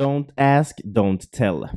Don't 0.00 0.28
ask, 0.36 0.80
don't 0.84 1.30
tell. 1.32 1.68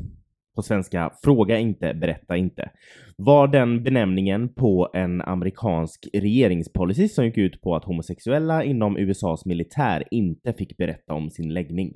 På 0.56 0.62
svenska, 0.62 1.12
fråga 1.23 1.60
inte, 1.60 1.94
berätta 1.94 2.38
inte. 2.38 2.69
Var 3.18 3.48
den 3.48 3.84
benämningen 3.84 4.54
på 4.54 4.89
en 4.94 5.21
amerikansk 5.21 6.07
regeringspolicy 6.13 7.07
som 7.07 7.25
gick 7.25 7.38
ut 7.38 7.62
på 7.62 7.75
att 7.75 7.86
homosexuella 7.86 8.63
inom 8.63 8.97
USAs 8.97 9.46
militär 9.46 10.04
inte 10.12 10.54
fick 10.54 10.78
berätta 10.78 11.13
om 11.13 11.29
sin 11.29 11.54
läggning. 11.54 11.94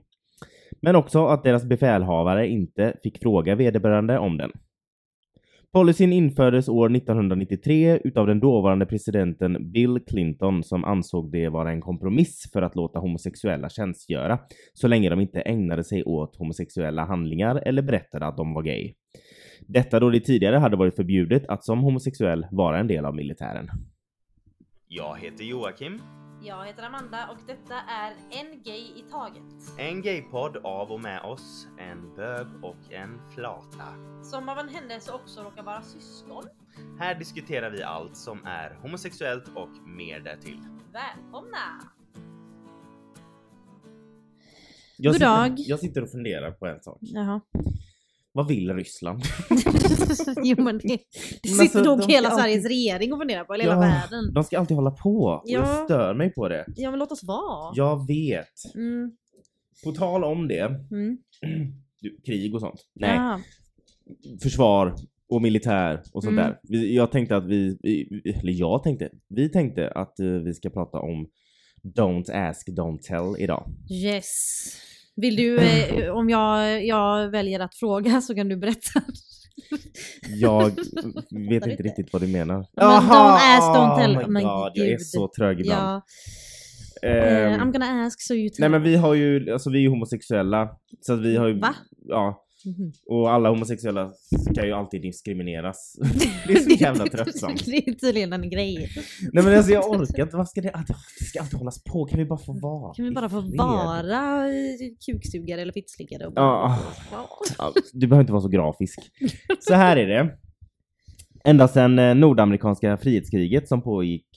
Men 0.81 0.95
också 0.95 1.25
att 1.25 1.43
deras 1.43 1.65
befälhavare 1.65 2.47
inte 2.47 2.93
fick 3.03 3.19
fråga 3.19 3.55
vederbörande 3.55 4.19
om 4.19 4.37
den. 4.37 4.51
Policyn 5.73 6.13
infördes 6.13 6.69
år 6.69 6.95
1993 6.95 7.99
utav 8.03 8.27
den 8.27 8.39
dåvarande 8.39 8.85
presidenten 8.85 9.71
Bill 9.71 9.99
Clinton 10.07 10.63
som 10.63 10.83
ansåg 10.83 11.31
det 11.31 11.49
vara 11.49 11.71
en 11.71 11.81
kompromiss 11.81 12.49
för 12.53 12.61
att 12.61 12.75
låta 12.75 12.99
homosexuella 12.99 13.69
tjänstgöra 13.69 14.39
så 14.73 14.87
länge 14.87 15.09
de 15.09 15.19
inte 15.19 15.41
ägnade 15.41 15.83
sig 15.83 16.03
åt 16.03 16.35
homosexuella 16.35 17.05
handlingar 17.05 17.61
eller 17.65 17.81
berättade 17.81 18.27
att 18.27 18.37
de 18.37 18.53
var 18.53 18.63
gay. 18.63 18.93
Detta 19.67 19.99
då 19.99 20.09
det 20.09 20.19
tidigare 20.19 20.55
hade 20.55 20.77
varit 20.77 20.95
förbjudet 20.95 21.45
att 21.47 21.65
som 21.65 21.79
homosexuell 21.79 22.45
vara 22.51 22.79
en 22.79 22.87
del 22.87 23.05
av 23.05 23.15
militären. 23.15 23.69
Jag 24.87 25.17
heter 25.17 25.43
Joakim. 25.43 26.01
Jag 26.47 26.65
heter 26.65 26.83
Amanda 26.83 27.27
och 27.31 27.37
detta 27.47 27.75
är 27.75 28.13
En 28.31 28.61
Gay 28.63 28.81
i 28.81 29.03
Taget. 29.11 29.79
En 29.79 30.01
gaypodd 30.01 30.57
av 30.57 30.91
och 30.91 31.01
med 31.01 31.21
oss, 31.21 31.67
en 31.79 32.15
bög 32.15 32.47
och 32.63 32.93
en 32.93 33.19
flata. 33.35 33.85
Som 34.23 34.49
av 34.49 34.57
en 34.57 34.69
händelse 34.69 35.11
också 35.11 35.43
råkar 35.43 35.63
vara 35.63 35.81
syskon. 35.81 36.43
Här 36.99 37.15
diskuterar 37.15 37.69
vi 37.69 37.83
allt 37.83 38.17
som 38.17 38.45
är 38.45 38.79
homosexuellt 38.81 39.47
och 39.55 39.87
mer 39.87 40.19
därtill. 40.19 40.59
Välkomna! 40.93 41.57
Jag 44.97 45.11
God 45.11 45.13
sitter, 45.13 45.25
dag. 45.25 45.55
Jag 45.57 45.79
sitter 45.79 46.03
och 46.03 46.11
funderar 46.11 46.51
på 46.51 46.65
en 46.65 46.81
sak. 46.81 46.97
Jaha. 47.01 47.41
Vad 48.37 48.47
vill 48.47 48.73
Ryssland? 48.73 49.21
jo 50.43 50.63
men 50.63 50.77
det, 50.77 50.87
det 50.87 50.99
Men 51.43 51.51
sitter 51.51 51.61
alltså, 51.61 51.83
nog 51.83 51.99
de 51.99 52.13
hela 52.13 52.29
ska 52.29 52.37
Sveriges 52.37 52.57
alltid- 52.65 52.69
regering 52.77 53.13
och 53.13 53.19
funderar 53.19 53.43
på, 53.43 53.53
eller 53.53 53.63
hela 53.63 53.75
Ja, 53.75 53.79
världen. 53.79 54.33
De 54.33 54.43
ska 54.43 54.59
alltid 54.59 54.75
hålla 54.77 54.91
på 54.91 55.41
Ja. 55.45 55.59
jag 55.59 55.85
stör 55.85 56.13
mig 56.13 56.33
på 56.33 56.49
det. 56.49 56.65
Ja 56.75 56.89
men 56.91 56.99
låt 56.99 57.11
oss 57.11 57.23
vara. 57.23 57.73
Jag 57.75 58.07
vet. 58.07 58.75
Mm, 58.75 59.11
På 59.83 59.91
tal 59.91 60.23
om 60.23 60.47
det, 60.47 60.59
mm. 60.91 61.17
krig 62.25 62.55
och 62.55 62.61
sånt. 62.61 62.81
Nej, 62.95 63.15
Ja. 63.15 63.39
försvar 64.43 64.95
och 65.29 65.41
militär 65.41 66.01
och 66.13 66.23
sånt 66.23 66.39
Mm. 66.39 66.53
där. 66.69 66.77
Jag 66.85 67.11
tänkte 67.11 67.37
att 67.37 67.45
vi, 67.45 67.77
vi, 67.83 68.21
eller 68.41 68.53
jag 68.53 68.83
tänkte, 68.83 69.09
vi 69.27 69.49
tänkte 69.49 69.89
att 69.91 70.19
eh, 70.19 70.25
vi 70.27 70.53
ska 70.53 70.69
prata 70.69 70.97
om 70.99 71.27
Don't 71.83 72.31
ask, 72.49 72.67
don't 72.67 72.99
tell 73.01 73.35
idag. 73.43 73.67
Yes. 73.91 74.23
Vill 75.21 75.35
du, 75.35 75.57
eh, 75.59 76.09
om 76.15 76.29
jag, 76.29 76.85
jag 76.85 77.29
väljer 77.31 77.59
att 77.59 77.75
fråga 77.75 78.21
så 78.21 78.35
kan 78.35 78.49
du 78.49 78.57
berätta. 78.57 79.01
Jag 80.27 80.69
vet 81.49 81.67
inte. 81.67 81.83
riktigt 81.83 82.13
vad 82.13 82.21
du 82.21 82.27
menar. 82.27 82.65
Men 82.75 82.85
don't 82.85 83.37
ask, 83.57 83.67
don't 83.67 83.97
tell. 83.99 84.17
Oh 84.17 84.27
my 84.29 84.41
God, 84.41 84.71
jag 84.73 84.87
är 84.87 84.97
så 84.97 85.27
trög 85.37 85.59
ibland. 85.59 85.81
ja, 85.81 86.01
Ehm, 87.03 87.53
eh, 87.53 87.59
I'm 87.59 87.71
gonna 87.71 88.05
ask 88.05 88.21
so 88.21 88.33
you 88.33 88.49
tell. 88.49 88.59
nej 88.59 88.69
men 88.69 88.83
vi 88.83 88.95
har 88.95 89.13
ju, 89.13 89.53
alltså 89.53 89.69
vi 89.69 89.85
är 89.85 89.89
homosexuella. 89.89 90.69
Så 91.01 91.13
att 91.13 91.21
vi 91.21 91.37
har 91.37 91.47
ju, 91.47 91.59
Va? 91.59 91.75
ja. 92.07 92.43
Mhm. 92.67 92.91
Och 93.05 93.31
alla 93.31 93.49
homosexuella 93.49 94.11
ska 94.51 94.65
ju 94.65 94.73
alltid 94.73 95.01
diskrimineras. 95.01 95.95
det 96.47 96.53
är 96.53 96.59
så 96.59 96.69
jävla 96.69 97.05
tröttsamt. 97.05 97.65
det 97.65 97.87
är 97.87 97.93
tydligen 97.93 98.33
en 98.33 98.49
grej. 98.49 98.89
Nej 99.33 99.43
men 99.43 99.57
alltså 99.57 99.71
jag 99.71 99.89
orkar 99.89 100.23
inte, 100.23 100.37
vad 100.37 100.49
ska 100.49 100.61
det, 100.61 100.83
det 101.19 101.25
ska 101.25 101.39
alltid 101.39 101.59
hållas 101.59 101.83
på, 101.83 102.05
kan 102.05 102.19
vi 102.19 102.25
bara 102.25 102.39
få 102.39 102.53
vara? 102.53 102.93
Kan 102.93 103.05
vi 103.05 103.11
bara 103.11 103.29
få 103.29 103.41
vara 103.41 104.47
eh, 104.47 104.53
kuksugare 105.05 105.61
eller 105.61 105.73
fittslickare? 105.73 106.27
Och. 106.27 106.33
Ja. 106.35 106.79
Ja, 107.57 107.73
du 107.93 108.07
behöver 108.07 108.21
inte 108.23 108.33
vara 108.33 108.41
så 108.41 108.49
grafisk. 108.49 108.99
Så 109.59 109.73
här 109.73 109.97
är 109.97 110.07
det. 110.07 110.37
Ända 111.43 111.67
sedan 111.67 111.99
eh, 111.99 112.15
nordamerikanska 112.15 112.97
frihetskriget 112.97 113.67
som 113.67 113.81
pågick 113.81 114.27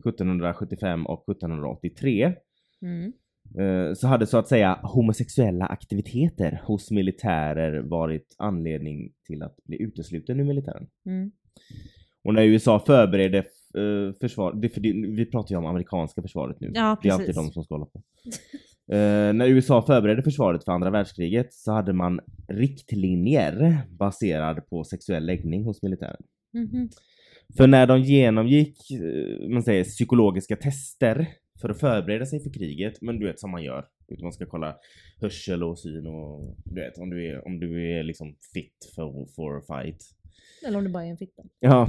1775 0.00 1.06
och 1.06 1.24
1783 1.30 2.32
Mm. 2.82 3.12
Eh, 3.58 3.94
så 3.94 4.06
hade 4.06 4.26
så 4.26 4.38
att 4.38 4.48
säga 4.48 4.80
homosexuella 4.82 5.66
aktiviteter 5.66 6.62
hos 6.64 6.90
militärer 6.90 7.82
varit 7.82 8.34
anledning 8.38 9.12
till 9.26 9.42
att 9.42 9.56
bli 9.64 9.82
utesluten 9.82 10.40
ur 10.40 10.44
militären. 10.44 10.86
Mm. 11.06 11.30
Och 12.24 12.34
när 12.34 12.42
USA 12.42 12.82
förberedde 12.86 13.38
eh, 13.38 14.14
försvar, 14.20 14.52
det, 14.52 14.68
för 14.68 14.80
vi 15.16 15.26
pratar 15.26 15.50
ju 15.50 15.58
om 15.58 15.66
amerikanska 15.66 16.22
försvaret 16.22 16.60
nu. 16.60 16.70
Ja, 16.74 16.98
det 17.02 17.08
är 17.08 17.12
alltid 17.12 17.34
de 17.34 17.50
som 17.50 17.64
ska 17.64 17.74
hålla 17.74 17.86
på. 17.86 18.02
Eh, 18.92 19.32
när 19.32 19.46
USA 19.46 19.82
förberedde 19.82 20.22
försvaret 20.22 20.64
för 20.64 20.72
andra 20.72 20.90
världskriget 20.90 21.54
så 21.54 21.72
hade 21.72 21.92
man 21.92 22.20
riktlinjer 22.48 23.80
baserade 23.90 24.60
på 24.60 24.84
sexuell 24.84 25.26
läggning 25.26 25.64
hos 25.64 25.82
militären. 25.82 26.22
Mhm. 26.54 26.88
För 27.56 27.66
när 27.66 27.86
de 27.86 28.00
genomgick 28.00 28.78
man 29.50 29.62
säger, 29.62 29.84
psykologiska 29.84 30.56
tester 30.56 31.28
för 31.60 31.68
att 31.68 31.80
förbereda 31.80 32.26
sig 32.26 32.40
för 32.40 32.50
kriget, 32.50 33.02
men 33.02 33.18
du 33.18 33.26
vet 33.26 33.40
som 33.40 33.50
man 33.50 33.62
gör. 33.62 33.86
Utan 34.08 34.24
Man 34.24 34.32
ska 34.32 34.46
kolla 34.46 34.76
hörsel 35.20 35.62
och 35.62 35.78
syn 35.78 36.06
och 36.06 36.56
du 36.64 36.80
vet 36.80 36.98
om 36.98 37.10
du 37.10 37.26
är, 37.26 37.46
om 37.46 37.60
du 37.60 37.90
är 37.90 38.02
liksom 38.02 38.36
fit 38.54 38.92
for, 38.94 39.26
for 39.36 39.58
a 39.58 39.62
fight. 39.66 40.02
Eller 40.66 40.78
om 40.78 40.84
det 40.84 40.90
bara 40.90 41.04
är 41.04 41.10
en 41.10 41.16
fitta. 41.16 41.42
Ja, 41.60 41.88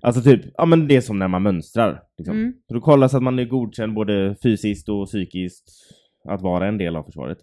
alltså 0.00 0.22
typ, 0.22 0.40
ja 0.56 0.64
men 0.66 0.88
det 0.88 0.96
är 0.96 1.00
som 1.00 1.18
när 1.18 1.28
man 1.28 1.42
mönstrar. 1.42 2.02
Liksom. 2.18 2.36
Mm. 2.36 2.54
Så 2.68 2.74
då 2.74 2.80
kollas 2.80 3.14
att 3.14 3.22
man 3.22 3.38
är 3.38 3.44
godkänd 3.44 3.94
både 3.94 4.36
fysiskt 4.42 4.88
och 4.88 5.06
psykiskt 5.06 5.70
att 6.24 6.42
vara 6.42 6.68
en 6.68 6.78
del 6.78 6.96
av 6.96 7.02
försvaret. 7.02 7.38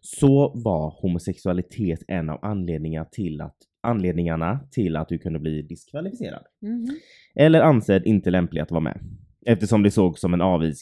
Så 0.00 0.52
var 0.54 0.94
homosexualitet 1.00 2.02
en 2.08 2.30
av 2.30 2.38
anledningarna 2.42 3.04
till 3.04 3.40
att, 3.40 3.56
anledningarna 3.80 4.60
till 4.70 4.96
att 4.96 5.08
du 5.08 5.18
kunde 5.18 5.38
bli 5.38 5.62
diskvalificerad. 5.62 6.44
Mhm. 6.62 6.88
Eller 7.34 7.60
ansedd 7.60 8.06
inte 8.06 8.30
lämplig 8.30 8.60
att 8.60 8.70
vara 8.70 8.80
med. 8.80 9.00
Eftersom 9.46 9.82
det 9.82 9.90
såg 9.90 10.18
som 10.18 10.34
en 10.34 10.40
avvik 10.40 10.76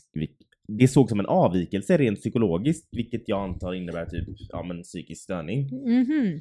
det 0.68 0.88
såg 0.88 1.08
som 1.08 1.20
en 1.20 1.26
avvikelse 1.26 1.96
rent 1.96 2.20
psykologiskt, 2.20 2.88
vilket 2.92 3.22
jag 3.26 3.44
antar 3.44 3.74
innebär 3.74 4.06
typ, 4.06 4.28
ja 4.48 4.62
men 4.62 4.82
psykisk 4.82 5.22
störning. 5.22 5.60
Mhm. 5.86 6.40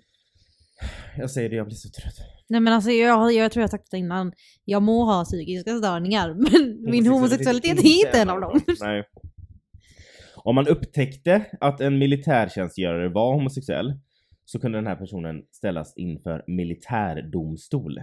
Jag 1.17 1.31
säger 1.31 1.50
det, 1.50 1.56
jag 1.56 1.66
blir 1.66 1.75
så 1.75 1.89
trött. 1.89 2.16
Nej 2.50 2.61
men 2.61 2.73
alltså 2.73 2.91
jag, 2.91 3.34
jag 3.34 3.51
tror 3.51 3.61
jag 3.61 3.69
sagt 3.69 3.91
det 3.91 3.97
innan. 3.97 4.34
Jag 4.66 4.84
må 4.84 5.06
ha 5.06 5.25
psykiska 5.25 5.78
störningar 5.78 6.34
men 6.34 6.91
min 6.91 7.07
homosexualitet 7.07 7.79
är 7.79 8.06
inte 8.06 8.22
en 8.22 8.29
av 8.29 8.41
dem. 8.41 8.61
Nej. 8.81 9.03
Om 10.35 10.55
man 10.55 10.67
upptäckte 10.67 11.45
att 11.59 11.81
en 11.81 11.97
militärtjänstgörare 11.97 13.09
var 13.09 13.34
homosexuell 13.34 13.94
så 14.45 14.59
kunde 14.59 14.78
den 14.78 14.88
här 14.88 14.95
personen 14.95 15.41
ställas 15.51 15.94
inför 15.97 16.44
militärdomstol. 16.47 18.00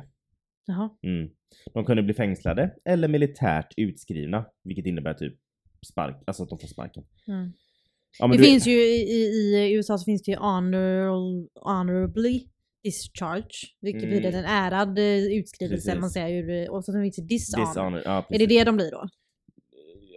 Jaha. 0.71 0.91
Mm. 1.03 1.31
De 1.75 1.85
kunde 1.85 2.03
bli 2.03 2.15
fängslade 2.15 2.75
eller 2.85 3.09
militärt 3.09 3.75
utskrivna, 3.77 4.45
vilket 4.65 4.87
innebär 4.87 5.15
typ 5.15 5.35
spark, 5.87 6.23
alltså 6.27 6.43
att 6.43 6.49
de 6.49 6.59
får 6.59 6.69
sparken. 6.69 7.05
Mm. 7.29 7.53
Ja, 8.19 8.27
Det 8.27 8.37
du- 8.37 8.45
finns 8.45 8.67
ju 8.67 8.73
i, 8.73 9.11
i, 9.13 9.73
USA 9.75 9.99
så 9.99 10.05
finns 10.05 10.23
det 10.23 10.31
ju 10.31 10.37
honor, 10.39 11.49
honorably 11.69 12.41
discharge. 12.83 13.51
Vilket 13.81 14.03
Mm. 14.03 14.17
betyder 14.17 14.39
en 14.39 14.45
ärad 14.45 14.99
eh, 14.99 15.39
utskrivelse 15.39 15.91
eller 15.91 16.01
man 16.01 16.09
Precis. 16.09 16.23
säger 16.23 16.43
ur, 16.65 16.71
och 16.71 16.85
så 16.85 16.93
finns 16.93 17.17
det 17.17 17.23
dishonor. 17.27 17.67
dishonor. 17.67 18.03
Ja, 18.05 18.19
Är 18.19 18.23
precis. 18.23 18.49
det 18.49 18.55
det 18.59 18.65
de 18.65 18.77
blir 18.77 18.91
då? 18.91 19.09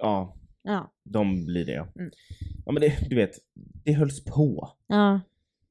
Ja, 0.02 0.36
Ja. 0.64 0.94
de 1.04 1.46
blir 1.46 1.66
det 1.66 1.72
ja. 1.72 1.88
Mm. 2.00 2.12
Ja 2.66 2.72
men 2.72 2.82
det, 2.82 3.10
du 3.10 3.16
vet, 3.16 3.32
det 3.86 3.94
hölls 3.94 4.24
på. 4.24 4.70
Ja. 4.88 5.22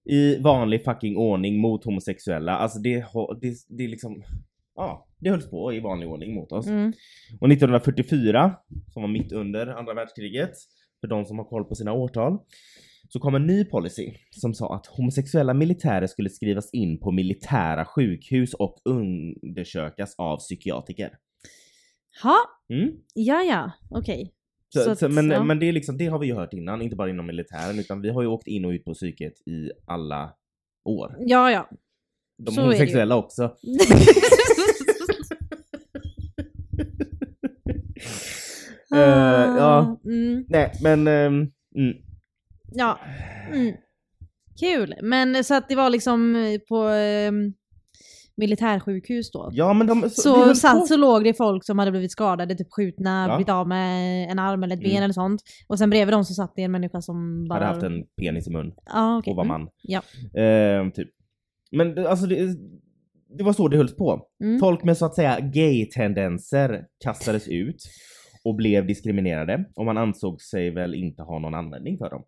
i 0.05 0.37
vanlig 0.37 0.85
fucking 0.85 1.17
ordning 1.17 1.59
mot 1.61 1.85
homosexuella. 1.85 2.53
Alltså 2.53 2.79
det, 2.79 3.05
det, 3.41 3.55
det 3.69 3.85
är 3.85 3.89
liksom, 3.89 4.23
ja, 4.75 5.09
det 5.19 5.31
hölls 5.31 5.51
på 5.51 5.73
i 5.73 5.81
vanlig 5.81 6.09
ordning 6.09 6.35
mot 6.35 6.53
oss. 6.53 6.67
Mm. 6.67 6.93
Och 7.41 7.49
1944, 7.49 8.55
som 8.93 9.03
var 9.03 9.09
mitt 9.09 9.33
under 9.33 9.67
andra 9.67 9.95
världskriget, 9.95 10.53
för 11.01 11.09
de 11.09 11.25
som 11.25 11.39
har 11.39 11.45
koll 11.45 11.65
på 11.65 11.75
sina 11.75 11.93
årtal, 11.93 12.39
så 13.09 13.21
kom 13.21 13.35
en 13.35 13.47
ny 13.47 13.65
policy 13.65 14.15
som 14.31 14.55
sa 14.55 14.75
att 14.75 14.87
homosexuella 14.87 15.55
militärer 15.55 16.07
skulle 16.07 16.31
skrivas 16.31 16.71
in 16.73 17.01
på 17.01 17.11
militära 17.11 17.85
sjukhus 17.85 18.55
och 18.55 18.77
undersökas 18.85 20.15
av 20.19 20.37
psykiatriker. 20.37 21.11
Ha? 22.23 22.37
Mm? 22.69 22.93
Ja, 23.15 23.43
ja. 23.43 23.73
Okej. 23.91 24.35
Så, 24.69 24.81
Så 24.81 24.97
så, 24.97 25.07
att, 25.07 25.13
men, 25.13 25.31
ja. 25.31 25.45
men 25.45 25.59
det, 25.59 25.69
är 25.69 25.73
liksom, 25.73 25.99
det 25.99 26.07
har 26.07 26.19
vi 26.19 26.27
ju 26.27 26.35
hört 26.35 26.53
innan, 26.53 26.83
inte 26.83 26.97
bara 26.97 27.11
inom 27.11 27.27
militären, 27.27 27.79
utan 27.79 28.03
vi 28.03 28.11
har 28.11 28.23
ju 28.23 28.29
åkt 28.29 28.47
in 28.47 28.65
och 28.65 28.71
ut 28.71 28.85
på 28.85 28.95
psyket 28.95 29.49
i 29.49 29.71
alla 29.87 30.33
år. 30.85 31.17
Ja, 31.19 31.51
ja. 31.51 31.69
De 32.39 32.55
Så 32.55 32.61
homosexuella 32.61 33.17
också. 33.17 33.43
Eh, 38.95 39.57
ja. 39.57 40.01
Mm. 40.05 40.45
Nej, 40.49 40.73
men... 40.83 41.07
ehm, 41.09 41.35
mm. 41.77 41.97
Ja. 42.75 42.99
Mm. 43.53 43.75
Kul. 44.61 44.95
Men 45.03 45.45
så 45.45 45.55
att 45.55 45.69
det 45.69 45.77
var 45.77 45.91
liksom 45.91 46.37
eh, 46.37 46.59
på... 46.69 46.77
ehm, 46.89 47.53
militärsjukhus 48.37 49.31
då. 49.33 49.51
Ja 49.53 49.73
men 49.73 49.87
de... 49.87 50.11
Så 50.11 50.45
höll 50.45 50.57
satt 50.57 50.89
så 50.89 50.97
låg 50.97 51.25
det 51.25 51.35
folk 51.35 51.65
som 51.65 51.79
hade 51.79 51.91
blivit 51.91 52.13
skadade, 52.13 52.55
typ 52.55 52.67
skjutna, 52.71 53.27
Ja. 53.29 53.37
blivit 53.37 53.49
av 53.53 53.69
med 53.69 54.31
en 54.31 54.39
arm 54.39 54.63
eller 54.63 54.77
ett 54.77 54.83
ben 54.83 54.91
Mm. 54.91 55.03
eller 55.03 55.13
sånt. 55.15 55.43
Och 55.69 55.79
sen 55.79 55.91
bredvid 55.91 56.15
dem 56.15 56.25
så 56.25 56.35
satt 56.35 56.53
det 56.57 56.63
en 56.63 56.73
människa 56.73 57.01
som 57.01 57.49
bara... 57.49 57.55
Hade 57.55 57.67
haft 57.67 57.83
en 57.83 58.05
penis 58.21 58.47
i 58.49 58.51
mun 58.51 58.73
Ja, 58.87 59.19
okej. 59.19 59.31
och 59.31 59.37
var 59.37 59.45
Mm. 59.45 59.61
man. 59.61 59.69
Ja. 59.83 60.03
Ehm, 60.41 60.93
typ. 60.93 61.09
Men 61.73 62.07
alltså 62.07 62.27
det, 62.27 62.57
det 63.39 63.45
var 63.45 63.53
så 63.53 63.69
det 63.69 63.77
hölls 63.77 63.97
på. 63.97 64.21
Mm. 64.45 64.61
Folk 64.61 64.85
med 64.85 64.97
så 64.99 65.07
att 65.07 65.15
säga 65.15 65.41
gay-tendenser 65.41 66.85
kastades 67.05 67.49
ut 67.49 67.77
och 68.45 68.55
blev 68.57 68.87
diskriminerade 68.87 69.65
och 69.77 69.85
man 69.85 69.99
ansåg 69.99 70.43
sig 70.43 70.71
väl 70.71 70.95
inte 70.95 71.23
ha 71.23 71.39
någon 71.39 71.55
användning 71.55 71.99
för 71.99 72.11
dem. 72.11 72.23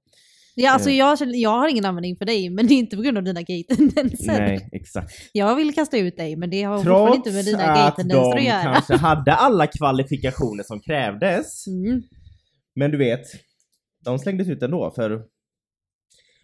Ja, 0.57 0.71
alltså 0.71 0.91
Eh. 0.91 0.97
jag, 0.97 1.19
känner, 1.19 1.35
jag 1.35 1.51
har 1.51 1.69
ingen 1.69 1.85
användning 1.85 2.17
för 2.17 2.25
dig, 2.25 2.51
men 2.51 2.67
det 2.67 2.75
är 2.75 2.79
inte 2.79 2.97
på 2.97 3.03
grund 3.03 3.19
av 3.19 3.25
dina 3.25 3.43
gay-tendenser. 3.43 4.39
Nej, 4.39 4.69
exakt. 4.73 5.13
Jag 5.33 5.57
vill 5.57 5.75
kasta 5.75 5.97
ut 5.99 6.17
dig, 6.17 6.37
men 6.37 6.51
det 6.51 6.63
har 6.63 6.83
Trots 6.83 7.17
inte 7.17 7.33
med 7.33 7.45
dina 7.45 7.63
att 7.65 7.77
gay-tendenser 7.77 8.31
att 8.31 8.37
de 8.37 8.45
göra. 8.45 8.63
kanske 8.63 8.97
hade 8.97 9.33
alla 9.35 9.67
kvalifikationer 9.67 10.63
som 10.63 10.81
krävdes. 10.81 11.67
Mm. 11.67 12.03
Men 12.75 12.91
du 12.91 12.99
vet, 12.99 13.21
de 14.05 14.19
slängdes 14.19 14.49
ut 14.49 14.63
ändå 14.63 14.91
för 14.95 15.23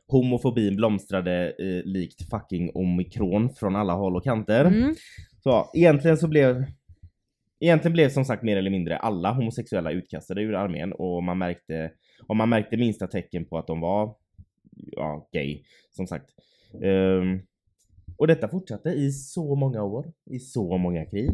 homofobin 0.06 0.76
blomstrade 0.76 1.46
eh, 1.46 1.84
likt 1.84 2.31
fucking 2.31 2.70
omikron 2.75 3.55
från 3.55 3.76
alla 3.76 3.93
håll 3.93 4.16
och 4.16 4.25
kanter. 4.25 4.64
Mm. 4.64 4.94
Så 5.43 5.70
egentligen 5.75 6.16
så 6.16 6.28
blev 6.28 6.64
Egentligen 7.60 7.92
blev 7.92 8.08
som 8.08 8.24
sagt 8.24 8.42
mer 8.42 8.56
eller 8.56 8.70
mindre 8.70 8.96
alla 8.96 9.32
homosexuella 9.32 9.90
utkastade 9.90 10.42
ur 10.42 10.54
armén 10.54 10.92
och 10.92 11.22
man 11.22 11.38
märkte, 11.38 11.92
och 12.26 12.36
man 12.36 12.48
märkte 12.48 12.76
minsta 12.76 13.06
tecken 13.06 13.44
på 13.44 13.58
att 13.58 13.66
de 13.66 13.80
var 13.80 14.14
ja, 14.72 15.28
gay, 15.32 15.62
som 15.90 16.06
sagt. 16.06 16.30
Ehm, 16.82 17.40
och 18.16 18.26
detta 18.26 18.48
fortsatte 18.48 18.88
i 18.90 19.12
så 19.12 19.54
många 19.54 19.82
år, 19.82 20.12
i 20.30 20.38
så 20.38 20.78
många 20.78 21.04
krig. 21.04 21.30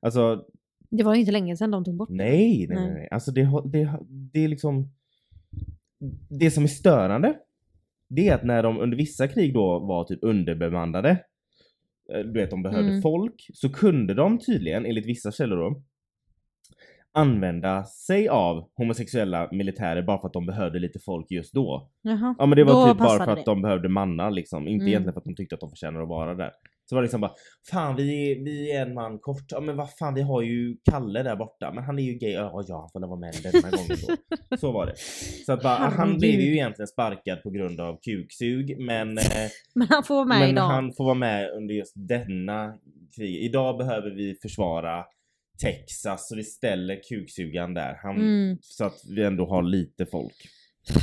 Alltså 0.00 0.44
Det 0.90 1.02
var 1.02 1.14
ju 1.14 1.20
inte 1.20 1.32
länge 1.32 1.56
sedan 1.56 1.70
de 1.70 1.84
tog 1.84 1.96
bort. 1.96 2.08
Nej, 2.08 2.66
nej, 2.68 2.78
nej. 2.78 2.92
Nej. 2.94 3.08
Alltså 3.10 3.30
det, 3.30 3.62
det, 3.64 3.98
det 4.08 4.44
är 4.44 4.48
liksom... 4.48 4.90
Det 6.28 6.50
som 6.50 6.64
är 6.64 6.68
störande, 6.68 7.36
det 8.08 8.28
är 8.28 8.34
att 8.34 8.44
när 8.44 8.62
de 8.62 8.78
under 8.78 8.96
vissa 8.96 9.28
krig 9.28 9.54
då 9.54 9.78
var 9.78 10.04
typ 10.04 10.18
underbemannade, 10.22 11.24
du 12.08 12.32
vet 12.32 12.50
de 12.50 12.62
behövde 12.62 12.88
Mm. 12.90 13.02
folk, 13.02 13.46
så 13.54 13.72
kunde 13.72 14.14
de 14.14 14.38
tydligen, 14.38 14.86
enligt 14.86 15.06
vissa 15.06 15.32
källor 15.32 15.56
då, 15.56 15.82
använda 17.12 17.84
sig 17.84 18.28
av 18.28 18.68
homosexuella 18.76 19.48
militärer 19.52 20.02
bara 20.02 20.18
för 20.20 20.26
att 20.26 20.32
de 20.32 20.46
behövde 20.46 20.78
lite 20.78 20.98
folk 20.98 21.30
just 21.30 21.54
då. 21.54 21.90
Jaha. 22.02 22.34
Ja 22.38 22.46
men 22.46 22.56
det 22.56 22.64
var 22.64 22.72
Då 22.86 22.92
typ 22.92 22.98
bara 22.98 23.24
för 23.24 23.32
att 23.32 23.38
det. 23.38 23.44
de 23.44 23.62
behövde 23.62 23.88
manna 23.88 24.30
liksom, 24.30 24.68
inte 24.68 24.82
Mm. 24.82 24.88
egentligen 24.88 25.12
för 25.12 25.20
att 25.20 25.24
de 25.24 25.34
tyckte 25.34 25.54
att 25.54 25.60
de 25.60 25.70
förtjänade 25.70 26.02
att 26.02 26.08
vara 26.08 26.34
där. 26.34 26.50
Så 26.88 26.94
var 26.94 27.02
det 27.02 27.06
liksom 27.06 27.20
bara, 27.20 27.34
fan 27.70 27.96
vi 27.96 28.32
är, 28.32 28.44
vi 28.44 28.72
är 28.72 28.82
en 28.82 28.94
man 28.94 29.18
kort, 29.18 29.44
ja 29.48 29.60
men 29.60 29.76
vad 29.76 29.90
fan 29.94 30.14
vi 30.14 30.22
har 30.22 30.42
ju 30.42 30.76
Kalle 30.90 31.22
där 31.22 31.36
borta, 31.36 31.72
men 31.74 31.84
han 31.84 31.98
är 31.98 32.02
ju 32.02 32.14
gay, 32.14 32.32
ja 32.32 32.64
ja 32.68 32.80
han 32.80 32.88
får 32.92 33.00
väl 33.00 33.08
vara 33.08 33.20
med 33.20 33.34
denna 33.42 33.70
gången 33.70 33.96
då. 34.08 34.56
Så 34.56 34.72
var 34.72 34.86
det. 34.86 34.94
Så 35.46 35.52
att 35.52 35.62
bara, 35.62 35.76
han 35.76 36.18
blev 36.18 36.40
ju 36.40 36.52
egentligen 36.52 36.86
sparkad 36.86 37.42
på 37.42 37.50
grund 37.50 37.80
av 37.80 37.98
kuksug, 38.00 38.78
men, 38.78 39.18
eh, 39.18 39.24
Men 39.74 39.88
han 39.90 40.04
får 40.04 40.14
vara 40.14 40.24
med 40.24 40.40
men 40.40 40.50
idag. 40.50 40.68
han 40.68 40.92
får 40.92 41.04
vara 41.04 41.14
med 41.14 41.50
under 41.50 41.74
just 41.74 41.92
denna 41.96 42.74
krig. 43.16 43.36
Idag 43.44 43.78
behöver 43.78 44.10
vi 44.10 44.34
försvara 44.42 45.04
Texas 45.62 46.28
så 46.28 46.36
vi 46.36 46.44
ställer 46.44 47.00
kuksugaren 47.08 47.74
där. 47.74 47.98
Han, 48.02 48.16
Mm. 48.16 48.58
Så 48.60 48.84
att 48.84 49.00
vi 49.10 49.22
ändå 49.24 49.46
har 49.46 49.62
lite 49.62 50.06
folk. 50.06 50.48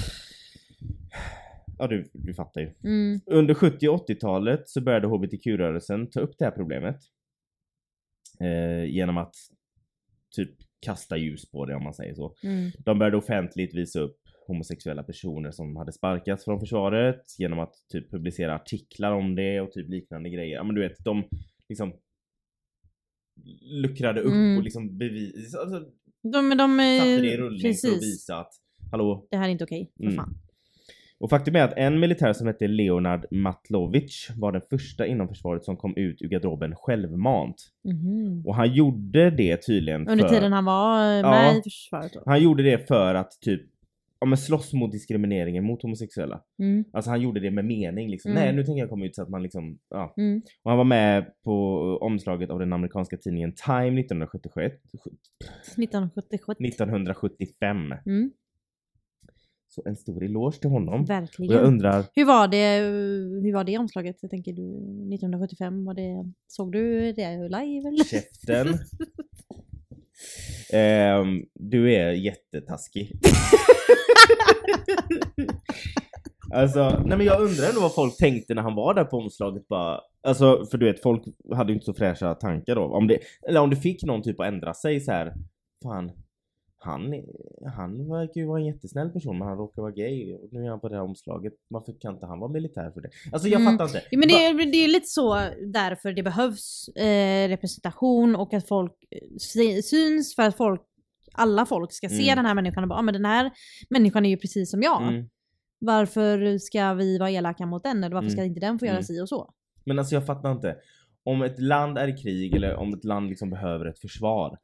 Ja 1.78 1.88
du, 1.88 2.10
du 2.14 2.34
fattar 2.34 2.62
ju. 2.62 2.74
Mm. 2.84 3.20
Under 3.26 3.54
70 3.54 3.88
och 3.90 4.10
80-talet 4.10 4.70
så 4.70 4.82
började 4.82 5.08
hbtq-rörelsen 5.08 6.10
ta 6.10 6.20
upp 6.20 6.38
det 6.38 6.46
här 6.46 6.52
problemet. 6.52 6.98
Eh, 8.40 8.86
genom 8.86 9.18
att 9.18 9.36
typ 10.36 10.50
kasta 10.80 11.18
ljus 11.18 11.52
på 11.52 11.66
det 11.66 11.76
om 11.76 11.84
man 11.84 11.94
säger 11.94 12.14
så. 12.14 12.36
Mm. 12.44 12.72
De 12.80 13.00
började 13.00 13.18
offentligt 13.18 13.74
visa 13.76 14.00
upp 14.00 14.18
homosexuella 14.48 15.04
personer 15.04 15.52
som 15.52 15.76
hade 15.76 15.92
sparkats 15.92 16.46
från 16.46 16.60
försvaret 16.60 17.22
genom 17.40 17.60
att 17.60 17.74
typ 17.90 18.12
publicera 18.12 18.56
artiklar 18.56 19.12
om 19.12 19.36
det 19.36 19.62
och 19.62 19.72
typ 19.72 19.90
liknande 19.90 20.30
grejer. 20.30 20.56
Ja 20.56 20.64
men 20.64 20.76
du 20.76 20.82
vet, 20.82 20.98
de 21.06 21.24
liksom 21.70 21.94
luckrade 23.62 24.22
upp 24.22 24.32
Mm. 24.34 24.58
och 24.58 24.64
liksom 24.64 24.98
bevis, 24.98 25.56
alltså, 25.56 25.80
De, 26.24 26.50
de, 26.50 26.78
satte 27.00 27.22
det 27.22 27.34
i 27.34 27.38
rullning 27.38 27.62
för 27.62 27.68
att 27.70 27.82
precis. 27.82 28.04
visa 28.04 28.38
att 28.40 28.54
hallå, 28.92 29.28
Det 29.32 29.38
här 29.38 29.46
är 29.48 29.52
inte 29.52 29.64
okej. 29.64 29.92
För 29.98 30.04
Mm. 30.04 30.16
fan. 30.16 30.38
Och 31.26 31.30
faktum 31.30 31.56
är 31.56 31.64
att 31.64 31.74
en 31.78 32.00
militär 32.00 32.34
som 32.34 32.48
hette 32.48 32.68
Leonard 32.68 33.26
Matlovic 33.32 34.30
var 34.38 34.52
den 34.52 34.62
första 34.70 35.06
inom 35.06 35.28
försvaret 35.28 35.66
som 35.66 35.78
kom 35.78 35.98
ut 35.98 36.22
ur 36.22 36.28
garderoben 36.28 36.76
självmant. 36.76 37.56
Mhm. 37.84 38.44
Och 38.46 38.56
han 38.56 38.74
gjorde 38.74 39.30
det 39.30 39.58
tydligen 39.58 40.08
Under 40.08 40.28
för... 40.28 40.36
tiden 40.36 40.54
han 40.54 40.66
var 40.66 41.02
eh, 41.02 41.20
Ja. 41.20 41.30
med 41.30 41.58
i 41.58 41.62
försvaret 41.64 42.14
då. 42.14 42.24
Han 42.26 42.44
gjorde 42.44 42.64
det 42.64 42.88
för 42.88 43.16
att 43.16 43.32
typ 43.42 43.62
ja, 44.20 44.28
men 44.28 44.38
slåss 44.38 44.74
mot 44.74 44.92
diskrimineringen 44.92 45.64
mot 45.64 45.82
homosexuella. 45.82 46.42
Mm. 46.60 46.86
Alltså 46.94 47.12
han 47.12 47.22
gjorde 47.22 47.40
det 47.40 47.52
med 47.52 47.66
mening 47.66 48.10
liksom. 48.10 48.32
Mm. 48.32 48.44
Nej 48.44 48.54
nu 48.54 48.64
tänker 48.64 48.80
jag 48.80 48.90
komma 48.90 49.06
ut 49.06 49.16
så 49.16 49.22
att 49.22 49.30
man 49.30 49.44
liksom, 49.44 49.78
ja. 49.90 50.14
Mm. 50.18 50.42
Och 50.64 50.72
han 50.72 50.78
var 50.78 50.86
med 50.86 51.26
på 51.44 51.78
omslaget 52.02 52.50
av 52.50 52.60
den 52.60 52.74
amerikanska 52.74 53.18
tidningen 53.18 53.54
Time 53.66 54.00
1977, 54.02 54.62
1977. 54.62 56.54
1975. 56.60 57.78
Mm. 58.06 58.32
Så 59.76 59.82
en 59.86 59.96
stor 59.96 60.24
eloge 60.24 60.60
till 60.60 60.70
honom. 60.70 61.02
Och 61.02 61.10
Verkligen. 61.10 61.56
jag 61.56 61.64
undrar, 61.64 62.06
Hur 62.14 62.26
var 62.26 62.48
det, 62.48 62.78
hur 63.44 63.54
var 63.54 63.64
det 63.64 63.78
omslaget? 63.78 64.18
Jag 64.22 64.32
tänker 64.32 64.54
du 64.54 64.68
1975, 65.16 65.86
var 65.86 65.94
det, 65.94 66.32
såg 66.48 66.72
du 66.72 67.12
det 67.12 67.38
live 67.38 67.88
eller? 67.88 68.04
käften. 68.04 68.68
Ehm, 70.74 71.46
du 71.54 71.94
är 71.94 72.12
jättetaskig. 72.12 73.12
alltså, 76.54 77.04
nej 77.06 77.18
men 77.18 77.26
jag 77.26 77.42
undrar 77.42 77.70
ändå 77.70 77.82
vad 77.82 77.96
folk 77.96 78.18
tänkte 78.18 78.54
när 78.54 78.62
han 78.62 78.76
var 78.76 78.94
där 78.94 79.04
på 79.04 79.18
omslaget 79.18 79.68
bara. 79.68 80.00
Alltså, 80.28 80.66
för 80.72 80.78
du 80.78 80.86
vet, 80.86 81.02
folk 81.02 81.24
hade 81.56 81.72
ju 81.72 81.74
inte 81.74 81.86
så 81.86 81.94
fräscha 81.94 82.34
tankar 82.34 82.76
då. 82.76 82.84
Om 82.84 83.08
det, 83.08 83.20
eller 83.50 83.62
om 83.62 83.70
det 83.70 83.76
fick 83.76 84.04
någon 84.04 84.24
typ 84.24 84.40
att 84.40 84.48
ändra 84.48 84.74
sig 84.74 85.00
så 85.00 85.12
här. 85.12 85.34
Fan, 85.84 86.12
han, 86.86 87.24
han 87.76 88.10
verkar 88.10 88.42
ju 88.42 88.48
vara 88.48 88.60
en 88.60 88.66
jättesnäll 88.66 89.10
person 89.10 89.38
men 89.40 89.48
han 89.48 89.58
råkar 89.58 89.82
vara 89.82 89.92
gay 89.92 90.36
och 90.36 90.50
nu 90.52 90.66
är 90.66 90.70
han 90.70 90.80
på 90.80 90.90
det 90.90 90.96
här 90.96 91.04
omslaget. 91.04 91.54
Varför 91.68 91.94
kan 92.02 92.14
inte 92.14 92.26
han 92.26 92.40
vara 92.40 92.52
militär 92.52 92.92
för 92.92 93.02
det? 93.02 93.10
Alltså 93.32 93.48
jag 93.48 93.62
Mm. 93.62 93.74
fattar 93.74 93.86
inte. 93.86 94.02
Ja, 94.12 94.18
men 94.18 94.28
det, 94.28 94.34
är- 94.46 94.72
det 94.72 94.78
är 94.78 94.88
lite 94.88 95.08
så 95.08 95.34
därför 95.74 96.14
det 96.14 96.24
behövs 96.24 96.88
eh, 96.96 97.48
representation 97.48 98.36
och 98.36 98.54
att 98.54 98.68
folk 98.68 98.94
eh, 99.12 99.20
sy- 99.40 99.82
syns 99.82 100.36
för 100.36 100.44
att 100.44 100.58
folk, 100.58 100.82
alla 101.34 101.66
folk 101.66 101.94
ska 101.94 102.10
se 102.10 102.24
Mm. 102.24 102.36
den 102.36 102.46
här 102.46 102.54
människan 102.56 102.84
och 102.84 102.90
bara, 102.90 103.00
ah, 103.00 103.02
men 103.02 103.14
den 103.14 103.26
här 103.26 103.52
människan 103.90 104.26
är 104.26 104.30
ju 104.30 104.38
precis 104.38 104.72
som 104.72 104.82
jag. 104.82 105.02
Mm. 105.04 105.30
Varför 105.80 106.58
ska 106.58 106.94
vi 106.94 107.18
vara 107.18 107.32
elaka 107.32 107.66
mot 107.66 107.84
den? 107.84 108.04
Eller 108.04 108.16
varför 108.16 108.30
ska 108.30 108.42
Mm. 108.42 108.50
inte 108.50 108.60
den 108.60 108.80
få 108.80 108.86
göra 108.86 108.96
Mm. 108.96 109.04
si 109.04 109.22
och 109.22 109.30
så? 109.30 109.54
Men 109.84 110.00
alltså 110.00 110.16
jag 110.16 110.26
fattar 110.26 110.52
inte. 110.52 110.76
Om 111.24 111.42
ett 111.42 111.60
land 111.60 111.98
är 111.98 112.08
i 112.08 112.18
krig 112.18 112.56
eller 112.56 112.76
om 112.76 112.94
ett 112.94 113.04
land 113.04 113.30
liksom 113.30 113.50
behöver 113.50 113.86
ett 113.86 114.00
försvar. 114.00 114.58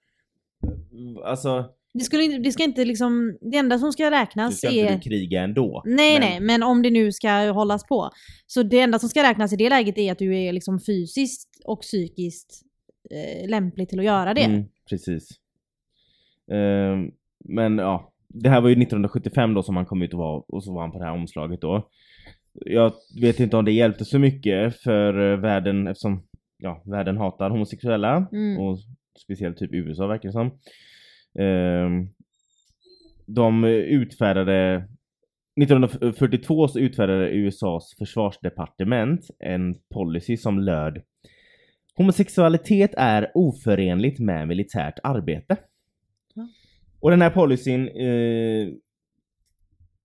Alltså, 1.25 1.65
Det, 1.93 1.99
skulle 2.03 2.37
det 2.37 2.51
ska 2.51 2.63
inte 2.63 2.85
liksom, 2.85 3.37
det 3.41 3.57
enda 3.57 3.79
som 3.79 3.91
ska 3.91 4.11
räknas 4.11 4.57
ska 4.57 4.67
är... 4.69 4.81
inte 4.81 4.93
du 4.93 4.99
kriga 4.99 5.41
ändå. 5.41 5.83
Nej 5.85 6.19
Men- 6.19 6.29
nej, 6.29 6.39
men 6.39 6.63
om 6.63 6.81
det 6.81 6.89
nu 6.89 7.11
ska 7.11 7.51
hållas 7.51 7.87
på. 7.87 8.09
Så 8.47 8.63
det 8.63 8.79
enda 8.79 8.99
som 8.99 9.09
ska 9.09 9.23
räknas 9.23 9.53
i 9.53 9.55
det 9.55 9.69
läget 9.69 9.97
är 9.97 10.11
att 10.11 10.19
du 10.19 10.37
är 10.39 10.53
liksom 10.53 10.79
fysiskt 10.79 11.49
och 11.65 11.81
psykiskt 11.81 12.61
eh, 13.11 13.49
lämplig 13.49 13.89
till 13.89 13.99
att 13.99 14.05
göra 14.05 14.33
det. 14.33 14.41
Mm, 14.43 14.63
precis. 14.89 15.29
Ehm, 16.51 17.11
men 17.45 17.77
ja, 17.77 18.13
det 18.27 18.49
här 18.49 18.61
var 18.61 18.69
ju 18.69 18.73
1975 18.73 19.53
då 19.53 19.63
som 19.63 19.75
han 19.75 19.85
kom 19.85 20.01
ut 20.01 20.13
och 20.13 20.19
var, 20.19 20.43
och 20.47 20.63
så 20.63 20.73
var 20.73 20.81
han 20.81 20.91
på 20.91 20.99
det 20.99 21.05
här 21.05 21.13
omslaget 21.13 21.61
då. 21.61 21.87
Jag 22.65 22.93
vet 23.21 23.39
inte 23.39 23.57
om 23.57 23.65
det 23.65 23.71
hjälpte 23.71 24.05
så 24.05 24.19
mycket 24.19 24.81
för 24.81 25.31
eh, 25.33 25.39
världen 25.39 25.87
eftersom 25.87 26.23
ja, 26.57 26.83
världen 26.85 27.17
hatar 27.17 27.49
homosexuella 27.49 28.27
Mm. 28.31 28.57
och 28.59 28.77
speciellt 29.23 29.57
typ 29.57 29.73
USA 29.73 30.07
verkar 30.07 30.29
det 30.29 30.33
som. 30.33 30.51
Ehm, 31.39 32.09
de 33.27 33.63
utfärdade 33.63 34.87
1942 35.61 36.67
så 36.67 36.79
utfärdade 36.79 37.29
USAs 37.29 37.95
försvarsdepartement 37.99 39.27
en 39.39 39.75
policy 39.89 40.37
som 40.37 40.59
löd 40.59 41.01
Homosexualitet 41.95 42.91
är 42.97 43.31
oförenligt 43.33 44.19
med 44.19 44.47
militärt 44.47 44.99
arbete. 45.03 45.57
Ja. 46.33 46.47
Och 46.99 47.11
den 47.11 47.21
här 47.21 47.29
policyn 47.29 47.87
eh, 47.87 48.73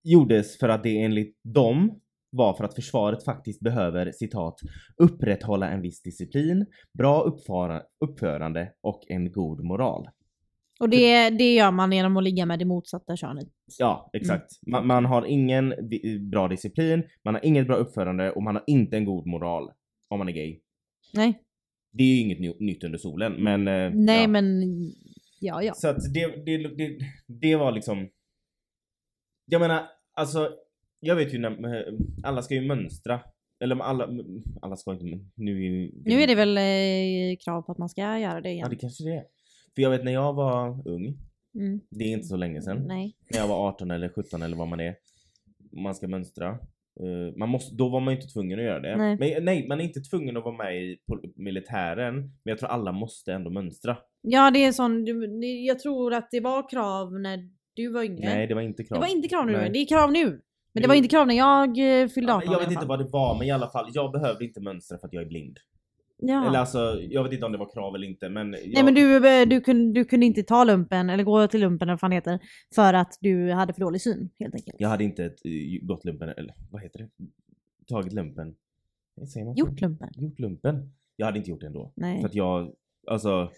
gjordes 0.05 0.59
för 0.59 0.69
att 0.69 0.83
det 0.83 1.03
enligt 1.03 1.39
dem 1.43 2.01
var 2.31 2.55
för 2.55 2.65
att 2.65 2.75
försvaret 2.75 3.25
faktiskt 3.25 3.61
behöver 3.61 4.13
citat 4.13 4.61
upprätthålla 4.97 5.71
en 5.71 5.81
viss 5.81 6.03
disciplin, 6.03 6.67
bra 6.99 7.33
uppförande 8.01 8.73
och 8.81 9.03
en 9.09 9.33
god 9.33 9.65
moral. 9.65 10.09
Och 10.81 10.89
det, 10.89 11.31
det 11.31 11.55
gör 11.55 11.71
man 11.71 11.93
genom 11.93 12.17
att 12.17 12.25
ligga 12.25 12.47
med 12.47 12.59
det 12.59 12.65
motsatta 12.65 13.17
könet. 13.17 13.49
Ja, 13.79 14.11
exakt. 14.13 14.51
Man, 14.67 14.87
man 14.87 15.05
har 15.05 15.25
ingen 15.27 15.75
bra 16.31 16.49
disciplin, 16.49 17.03
man 17.25 17.35
har 17.35 17.45
inget 17.45 17.67
bra 17.67 17.77
uppförande 17.77 18.31
och 18.33 18.43
man 18.43 18.55
har 18.55 18.65
inte 18.67 18.97
en 18.97 19.05
god 19.05 19.27
moral 19.27 19.71
om 20.09 20.19
man 20.19 20.29
är 20.29 20.33
gay. 20.33 20.61
Nej. 21.15 21.43
Det 21.93 22.03
är 22.03 22.07
ju 22.15 22.21
inget 22.21 22.41
ny- 22.41 22.57
nytt 22.61 22.85
under 22.85 22.99
solen 22.99 23.33
men... 23.33 23.69
eh, 23.69 23.91
Nej 23.95 24.23
ja. 24.23 24.29
men, 24.29 24.63
ja 25.41 25.63
ja. 25.63 25.75
Så 25.75 25.89
att 25.89 26.15
det, 26.15 26.27
det, 26.47 26.57
det, 26.77 26.99
det 27.27 27.57
var 27.57 27.73
liksom... 27.73 28.09
Jag 29.47 29.61
menar, 29.61 29.89
alltså 30.15 30.51
jag 31.01 31.17
vet 31.17 31.35
ju 31.35 31.39
när 31.39 31.85
alla 32.25 32.43
ska 32.43 32.55
ju 32.55 32.67
mönstra. 32.67 33.21
Eller 33.61 33.77
alla, 33.81 34.09
alla 34.63 34.77
ska 34.77 34.93
inte, 34.93 35.05
nu 35.35 35.67
är 35.67 35.91
Nu 36.05 36.23
är 36.23 36.27
det 36.27 36.35
väl 36.35 36.59
eh, 36.59 37.37
krav 37.45 37.63
på 37.63 37.73
att 37.73 37.79
man 37.79 37.89
ska 37.89 38.19
göra 38.19 38.41
det 38.41 38.49
Ja 38.49 38.55
igen. 38.55 38.71
det 38.71 38.77
kanske 38.77 39.05
det 39.05 39.15
är. 39.17 39.25
För 39.77 39.83
jag 39.83 39.91
vet 39.91 40.05
när 40.05 40.13
jag 40.13 40.33
var 40.33 40.89
ung, 40.89 41.19
Mm. 41.55 41.81
det 41.91 42.05
är 42.05 42.13
inte 42.13 42.27
så 42.27 42.37
länge 42.37 42.63
sedan. 42.63 42.85
Nej. 42.87 43.17
När 43.33 43.39
jag 43.41 43.49
var 43.49 43.69
18 43.69 43.91
eller 43.91 44.09
17 44.09 44.43
eller 44.43 44.57
vad 44.57 44.69
man 44.69 44.81
är. 44.81 44.95
Man 45.73 45.95
ska 45.95 46.09
mönstra. 46.09 46.49
Eh, 47.01 47.37
man 47.37 47.49
måste, 47.49 47.75
då 47.77 47.89
var 47.89 48.01
man 48.01 48.15
ju 48.15 48.21
inte 48.21 48.33
tvungen 48.33 48.59
att 48.59 48.65
göra 48.65 48.81
det. 48.81 48.97
Nej. 48.97 49.17
Men, 49.19 49.45
nej, 49.45 49.69
man 49.69 49.81
är 49.81 49.85
inte 49.85 50.01
tvungen 50.01 50.37
att 50.37 50.45
vara 50.45 50.57
med 50.57 50.77
i 50.85 50.99
militären. 51.37 52.15
Men 52.17 52.31
jag 52.51 52.59
tror 52.59 52.69
alla 52.69 52.93
måste 52.93 53.33
ändå 53.33 53.51
mönstra. 53.51 53.97
Ja 54.23 54.51
det 54.51 54.65
är 54.65 54.73
sån, 54.73 55.05
jag 55.67 55.79
tror 55.79 56.15
att 56.15 56.29
det 56.31 56.41
var 56.41 56.71
krav 56.71 57.21
när 57.21 57.51
du 57.75 57.93
var 57.93 58.03
yngre. 58.03 58.25
Nej 58.35 58.47
det 58.47 58.55
var 58.55 58.63
inte 58.63 58.85
krav. 58.85 59.01
det 59.01 59.07
var 59.07 59.13
inte 59.17 59.29
krav 59.29 59.47
nu, 59.47 59.53
Nej. 59.53 59.71
det 59.73 59.79
är 59.79 59.87
krav 59.87 60.13
nu. 60.13 60.41
Men 60.73 60.83
det 60.83 60.89
var 60.89 60.95
inte 60.95 61.09
krav 61.09 61.27
när 61.27 61.35
jag 61.35 61.69
eh, 62.03 62.09
fyllde 62.09 62.33
Ja, 62.33 62.37
18 62.37 62.47
men 62.49 62.53
jag 62.53 62.61
vet 62.61 62.73
inte 62.73 62.87
vad 62.87 62.99
det 62.99 63.09
var 63.13 63.39
men 63.39 63.47
i 63.47 63.51
alla 63.51 63.69
fall, 63.69 63.91
jag 63.93 64.13
behövde 64.13 64.45
inte 64.45 64.61
mönstra 64.61 64.99
för 64.99 65.07
att 65.07 65.13
jag 65.13 65.23
är 65.23 65.27
blind. 65.29 65.57
Ja. 66.19 66.49
Eller 66.49 66.59
alltså, 66.59 67.01
jag 67.03 67.25
vet 67.25 67.33
inte 67.33 67.47
om 67.47 67.53
det 67.53 67.59
var 67.59 67.73
krav 67.73 67.95
eller 67.95 68.07
inte 68.07 68.29
men... 68.29 68.53
Jag, 68.53 68.75
Nej 68.75 68.85
men 68.85 68.95
du, 68.95 69.29
eh, 69.29 69.49
du, 69.49 69.61
kunde, 69.61 70.01
du 70.01 70.05
kunde 70.05 70.27
inte 70.27 70.43
ta 70.43 70.65
lumpen, 70.65 71.11
eller 71.11 71.25
gå 71.25 71.47
till 71.47 71.61
lumpen 71.61 71.89
eller 71.89 71.93
vad 71.93 72.01
fan 72.01 72.13
heter, 72.13 72.39
för 72.75 72.95
att 72.95 73.19
du 73.21 73.53
hade 73.53 73.73
för 73.73 73.81
dålig 73.81 74.01
syn 74.01 74.31
helt 74.39 74.55
enkelt. 74.55 74.77
Jag 74.79 74.89
hade 74.89 75.05
inte 75.05 75.25
ett, 75.25 75.41
eh, 75.45 75.87
gått 75.87 76.05
lumpen, 76.05 76.29
eller 76.29 76.55
vad 76.71 76.83
heter 76.83 76.99
det? 76.99 77.09
Tagit 77.87 78.13
lumpen. 78.13 78.55
Nej, 79.17 79.27
Säger 79.27 79.47
man? 79.47 79.57
Gjort 79.57 79.81
lumpen? 79.81 80.09
Gjort 80.17 80.39
lumpen. 80.39 80.93
Jag 81.17 81.27
hade 81.27 81.39
inte 81.39 81.51
gjort 81.51 81.61
det 81.61 81.67
ändå. 81.67 81.93
Nej. 81.95 82.21
För 82.21 82.29
att 82.29 82.35
jag, 82.35 82.73
alltså, 83.07 83.51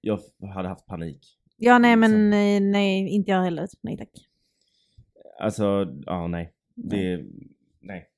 jag 0.00 0.20
hade 0.54 0.68
haft 0.68 0.86
panik. 0.86 1.36
Ja 1.56 1.78
nej 1.78 1.96
men 1.96 2.10
liksom. 2.10 2.30
nej, 2.30 2.60
nej 2.60 3.08
inte 3.08 3.30
jag 3.30 3.42
heller. 3.42 3.68
Nej 3.80 3.96
tack. 3.96 4.08
Alltså, 5.40 5.94
ja 6.06 6.26
nej. 6.26 6.52
Det, 6.74 7.24
nej. 7.80 8.09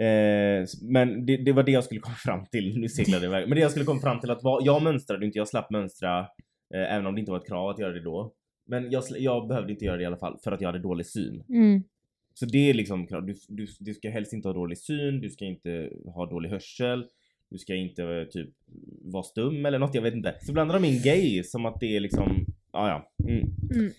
Eh, 0.00 0.66
men 0.82 1.26
det, 1.26 1.36
det 1.36 1.52
var 1.52 1.62
det 1.62 1.72
jag 1.72 1.84
skulle 1.84 2.00
komma 2.00 2.16
fram 2.16 2.46
till. 2.46 2.78
Nu 2.78 2.88
seglade 2.88 3.24
jag 3.24 3.30
iväg. 3.30 3.48
Men 3.48 3.56
det 3.56 3.62
jag 3.62 3.70
skulle 3.70 3.86
komma 3.86 4.00
fram 4.00 4.20
till 4.20 4.30
att 4.30 4.42
var, 4.42 4.62
jag 4.64 4.82
mönstrade 4.82 5.26
inte, 5.26 5.38
jag 5.38 5.48
slapp 5.48 5.70
mönstra. 5.70 6.18
Eh, 6.74 6.94
även 6.94 7.06
om 7.06 7.14
det 7.14 7.20
inte 7.20 7.32
var 7.32 7.38
ett 7.38 7.48
krav 7.48 7.68
att 7.68 7.78
göra 7.78 7.92
det 7.92 8.00
då. 8.00 8.32
Men 8.66 8.90
jag, 8.90 9.04
jag 9.18 9.48
behövde 9.48 9.72
inte 9.72 9.84
göra 9.84 9.96
det 9.96 10.02
i 10.02 10.06
alla 10.06 10.16
fall 10.16 10.38
för 10.44 10.52
att 10.52 10.60
jag 10.60 10.68
hade 10.68 10.78
dålig 10.78 11.06
syn. 11.06 11.44
Mm. 11.48 11.82
Så 12.34 12.46
det 12.46 12.70
är 12.70 12.74
liksom 12.74 13.06
krav. 13.06 13.26
Du, 13.26 13.34
du, 13.48 13.66
du 13.80 13.94
ska 13.94 14.10
helst 14.10 14.32
inte 14.32 14.48
ha 14.48 14.52
dålig 14.52 14.78
syn, 14.78 15.20
du 15.20 15.30
ska 15.30 15.44
inte 15.44 15.90
ha 16.14 16.26
dålig 16.26 16.50
hörsel. 16.50 17.06
Du 17.50 17.58
ska 17.58 17.74
inte 17.74 18.04
eh, 18.04 18.24
typ 18.24 18.48
vara 19.02 19.22
stum 19.22 19.66
eller 19.66 19.78
något, 19.78 19.94
jag 19.94 20.02
vet 20.02 20.14
inte. 20.14 20.34
Så 20.40 20.52
blandar 20.52 20.80
de 20.80 20.88
in 20.88 21.02
gay 21.02 21.42
som 21.44 21.66
att 21.66 21.80
det 21.80 21.96
är 21.96 22.00
liksom, 22.00 22.46
ja 22.72 22.88
ja. 22.88 23.24
Mm. 23.28 23.46
Mm. 23.74 23.92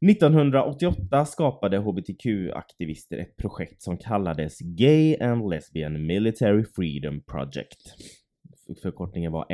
1988 0.00 1.24
skapade 1.24 1.78
hbtq-aktivister 1.78 3.18
ett 3.18 3.36
projekt 3.36 3.82
som 3.82 3.98
kallades 3.98 4.58
Gay 4.58 5.16
and 5.20 5.50
Lesbian 5.50 6.06
Military 6.06 6.64
Freedom 6.64 7.20
Project. 7.20 7.94
Förkortningen 8.82 9.32
var 9.32 9.46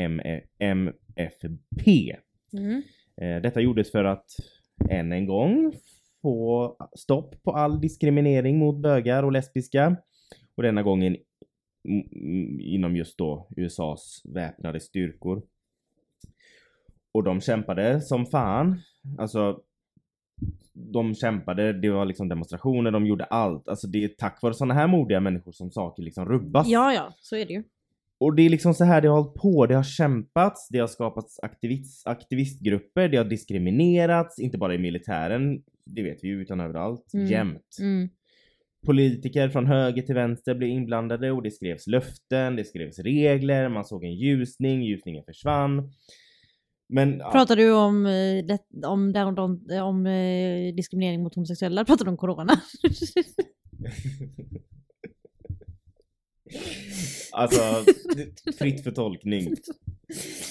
MFP. 0.58 2.16
Mm. 2.52 2.82
Eh, 3.20 3.42
Detta 3.42 3.60
gjordes 3.60 3.90
för 3.92 4.04
att 4.04 4.26
än 4.90 5.12
en 5.12 5.26
gång 5.26 5.72
få 6.22 6.76
stopp 6.96 7.42
på 7.42 7.52
all 7.52 7.80
diskriminering 7.80 8.58
mot 8.58 8.82
bögar 8.82 9.22
och 9.22 9.32
lesbiska. 9.32 9.96
Och 10.54 10.62
denna 10.62 10.82
gången 10.82 11.16
inom 12.60 12.96
just 12.96 13.18
då 13.18 13.48
USAs 13.56 14.22
väpnade 14.24 14.80
styrkor. 14.80 15.42
Och 17.12 17.24
de 17.24 17.40
kämpade 17.40 18.00
som 18.00 18.26
fan. 18.26 18.80
Alltså 19.18 19.60
de 20.74 21.14
kämpade, 21.14 21.72
det 21.72 21.90
var 21.90 22.04
liksom 22.04 22.28
demonstrationer, 22.28 22.90
de 22.90 23.06
gjorde 23.06 23.24
allt. 23.24 23.68
Alltså 23.68 23.86
det 23.86 24.04
är 24.04 24.08
tack 24.08 24.42
vare 24.42 24.54
sådana 24.54 24.74
här 24.74 24.86
modiga 24.86 25.20
människor 25.20 25.52
som 25.52 25.70
saker 25.70 26.02
liksom 26.02 26.26
rubbas. 26.28 26.68
Ja 26.68 26.92
ja, 26.92 27.14
så 27.20 27.36
är 27.36 27.46
det 27.46 27.52
ju. 27.52 27.62
Och 28.18 28.34
det 28.34 28.42
är 28.42 28.50
liksom 28.50 28.74
så 28.74 28.84
här 28.84 29.00
det 29.00 29.08
har 29.08 29.16
hållit 29.22 29.34
på. 29.34 29.66
Det 29.66 29.74
har 29.74 29.82
kämpats, 29.82 30.68
det 30.68 30.78
har 30.78 30.86
skapats 30.86 31.40
aktivist, 31.42 32.06
aktivistgrupper, 32.06 33.08
det 33.08 33.16
har 33.16 33.24
diskriminerats, 33.24 34.38
inte 34.38 34.58
bara 34.58 34.74
i 34.74 34.78
militären, 34.78 35.62
det 35.86 36.02
vet 36.02 36.18
vi 36.24 36.28
ju, 36.28 36.42
utan 36.42 36.60
överallt, 36.60 37.14
Mm. 37.14 37.26
jämt. 37.26 37.76
Mm. 37.80 38.08
Politiker 38.86 39.48
från 39.48 39.66
höger 39.66 40.02
till 40.02 40.14
vänster 40.14 40.54
blev 40.54 40.70
inblandade 40.70 41.32
och 41.32 41.42
det 41.42 41.50
skrevs 41.50 41.86
löften, 41.86 42.56
det 42.56 42.64
skrevs 42.64 42.98
regler, 42.98 43.68
man 43.68 43.84
såg 43.84 44.04
en 44.04 44.14
ljusning, 44.14 44.82
ljusningen 44.82 45.24
försvann. 45.24 45.90
Men 46.94 47.18
Pratar 47.18 47.56
du 47.56 47.72
om, 47.72 48.06
eh, 48.06 48.44
om, 48.90 49.14
om, 49.38 49.66
om, 49.82 50.06
eh, 50.06 50.74
diskriminering 50.74 51.22
mot 51.22 51.34
homosexuella? 51.34 51.84
Pratar 51.84 52.04
du 52.04 52.10
om 52.10 52.16
corona? 52.16 52.52
alltså 57.32 57.84
fritt 58.58 58.84
för 58.84 58.90
tolkning. 58.90 59.44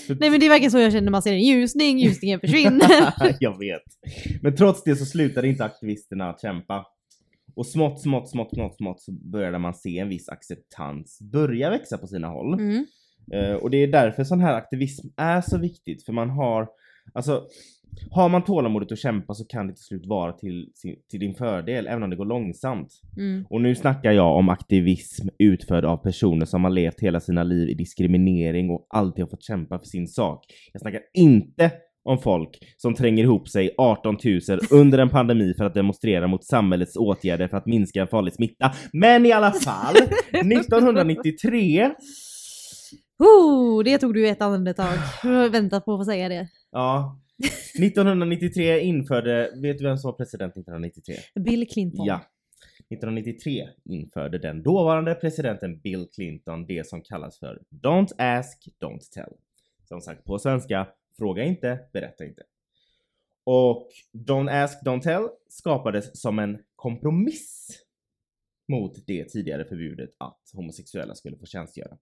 Nej 0.07 0.29
men 0.29 0.39
det 0.39 0.45
är 0.45 0.49
verkligen 0.49 0.71
så 0.71 0.79
jag 0.79 0.91
känner 0.91 1.05
när 1.05 1.11
man 1.11 1.21
ser 1.21 1.33
en 1.33 1.43
ljusning, 1.43 1.99
ljusningen 1.99 2.39
försvinner. 2.39 3.13
jag 3.39 3.59
vet. 3.59 3.83
Men 4.41 4.55
trots 4.55 4.83
det 4.83 4.95
så 4.95 5.05
slutade 5.05 5.47
inte 5.47 5.65
aktivisterna 5.65 6.29
att 6.29 6.41
kämpa. 6.41 6.85
Och 7.55 7.67
smått, 7.67 8.01
smått, 8.01 8.29
smått, 8.29 8.55
smått, 8.55 8.77
smått 8.77 9.01
så 9.01 9.11
började 9.11 9.59
man 9.59 9.73
se 9.73 9.99
en 9.99 10.09
viss 10.09 10.29
acceptans 10.29 11.19
börja 11.21 11.69
växa 11.69 11.97
på 11.97 12.07
sina 12.07 12.27
håll. 12.27 12.53
Mm. 12.53 12.85
Eh, 13.33 13.53
och 13.53 13.69
det 13.69 13.77
är 13.77 13.87
därför 13.87 14.23
sån 14.23 14.41
här 14.41 14.53
aktivism 14.53 15.07
är 15.17 15.41
så 15.41 15.57
viktigt. 15.57 16.05
För 16.05 16.13
man 16.13 16.29
har, 16.29 16.67
alltså, 17.13 17.43
har 18.11 18.29
man 18.29 18.43
tålamodet 18.43 18.91
att 18.91 18.99
kämpa 18.99 19.33
så 19.33 19.45
kan 19.45 19.67
det 19.67 19.73
till 19.73 19.83
slut 19.83 20.05
vara 20.05 20.33
till, 20.33 20.69
till 21.09 21.19
din 21.19 21.35
fördel, 21.35 21.87
även 21.87 22.03
om 22.03 22.09
det 22.09 22.15
går 22.15 22.25
långsamt. 22.25 22.89
Mm. 23.17 23.45
Och 23.49 23.61
nu 23.61 23.75
snackar 23.75 24.11
jag 24.11 24.37
om 24.37 24.49
aktivism 24.49 25.27
utförd 25.37 25.85
av 25.85 25.97
personer 25.97 26.45
som 26.45 26.63
har 26.63 26.71
levt 26.71 26.99
hela 26.99 27.19
sina 27.19 27.43
liv 27.43 27.69
i 27.69 27.73
diskriminering 27.73 28.69
och 28.69 28.87
alltid 28.89 29.23
har 29.23 29.29
fått 29.29 29.43
kämpa 29.43 29.79
för 29.79 29.85
sin 29.85 30.07
sak. 30.07 30.45
Jag 30.73 30.81
snackar 30.81 31.01
inte 31.13 31.71
om 32.05 32.17
folk 32.17 32.49
som 32.77 32.93
tränger 32.93 33.23
ihop 33.23 33.49
sig 33.49 33.75
18 33.77 34.17
000 34.23 34.39
under 34.81 34.97
en 34.97 35.09
pandemi 35.09 35.53
för 35.57 35.65
att 35.65 35.73
demonstrera 35.73 36.27
mot 36.27 36.43
samhällets 36.43 36.95
åtgärder 36.95 37.47
för 37.47 37.57
att 37.57 37.65
minska 37.65 38.01
en 38.01 38.07
farlig 38.07 38.33
smitta. 38.33 38.73
Men 38.93 39.25
i 39.25 39.31
alla 39.31 39.51
fall, 39.51 39.95
1993 40.31 41.91
Oh, 43.23 43.83
det 43.83 43.97
tog 43.97 44.13
du 44.13 44.27
ett 44.27 44.41
andetag. 44.41 44.97
Jag 45.23 45.29
har 45.29 45.49
väntat 45.49 45.85
på 45.85 45.93
att 45.93 45.99
få 45.99 46.05
säga 46.05 46.29
det. 46.29 46.47
Ja. 46.71 47.19
1993 47.79 48.79
införde, 48.79 49.51
vet 49.55 49.77
du 49.77 49.83
vem 49.83 49.97
som 49.97 50.11
var 50.11 50.17
president 50.17 50.51
1993? 50.51 51.15
Bill 51.35 51.67
Clinton. 51.67 52.05
Ja. 52.05 52.21
1993 52.79 53.69
införde 53.85 54.37
den 54.37 54.63
dåvarande 54.63 55.15
presidenten 55.15 55.79
Bill 55.79 56.07
Clinton 56.15 56.65
det 56.65 56.87
som 56.87 57.01
kallas 57.01 57.39
för 57.39 57.61
Don't 57.69 58.11
ask, 58.17 58.67
don't 58.79 59.11
tell. 59.13 59.33
Som 59.87 60.01
sagt 60.01 60.23
på 60.23 60.39
svenska, 60.39 60.87
fråga 61.17 61.43
inte, 61.43 61.79
berätta 61.93 62.25
inte. 62.25 62.43
Och 63.43 63.87
Don't 64.13 64.63
ask, 64.63 64.83
don't 64.85 65.01
tell 65.01 65.27
skapades 65.49 66.21
som 66.21 66.39
en 66.39 66.57
kompromiss 66.75 67.79
mot 68.67 69.07
det 69.07 69.25
tidigare 69.25 69.65
förbudet 69.65 70.09
att 70.17 70.41
homosexuella 70.53 71.15
skulle 71.15 71.37
få 71.37 71.45
tjänstgöra. 71.45 71.97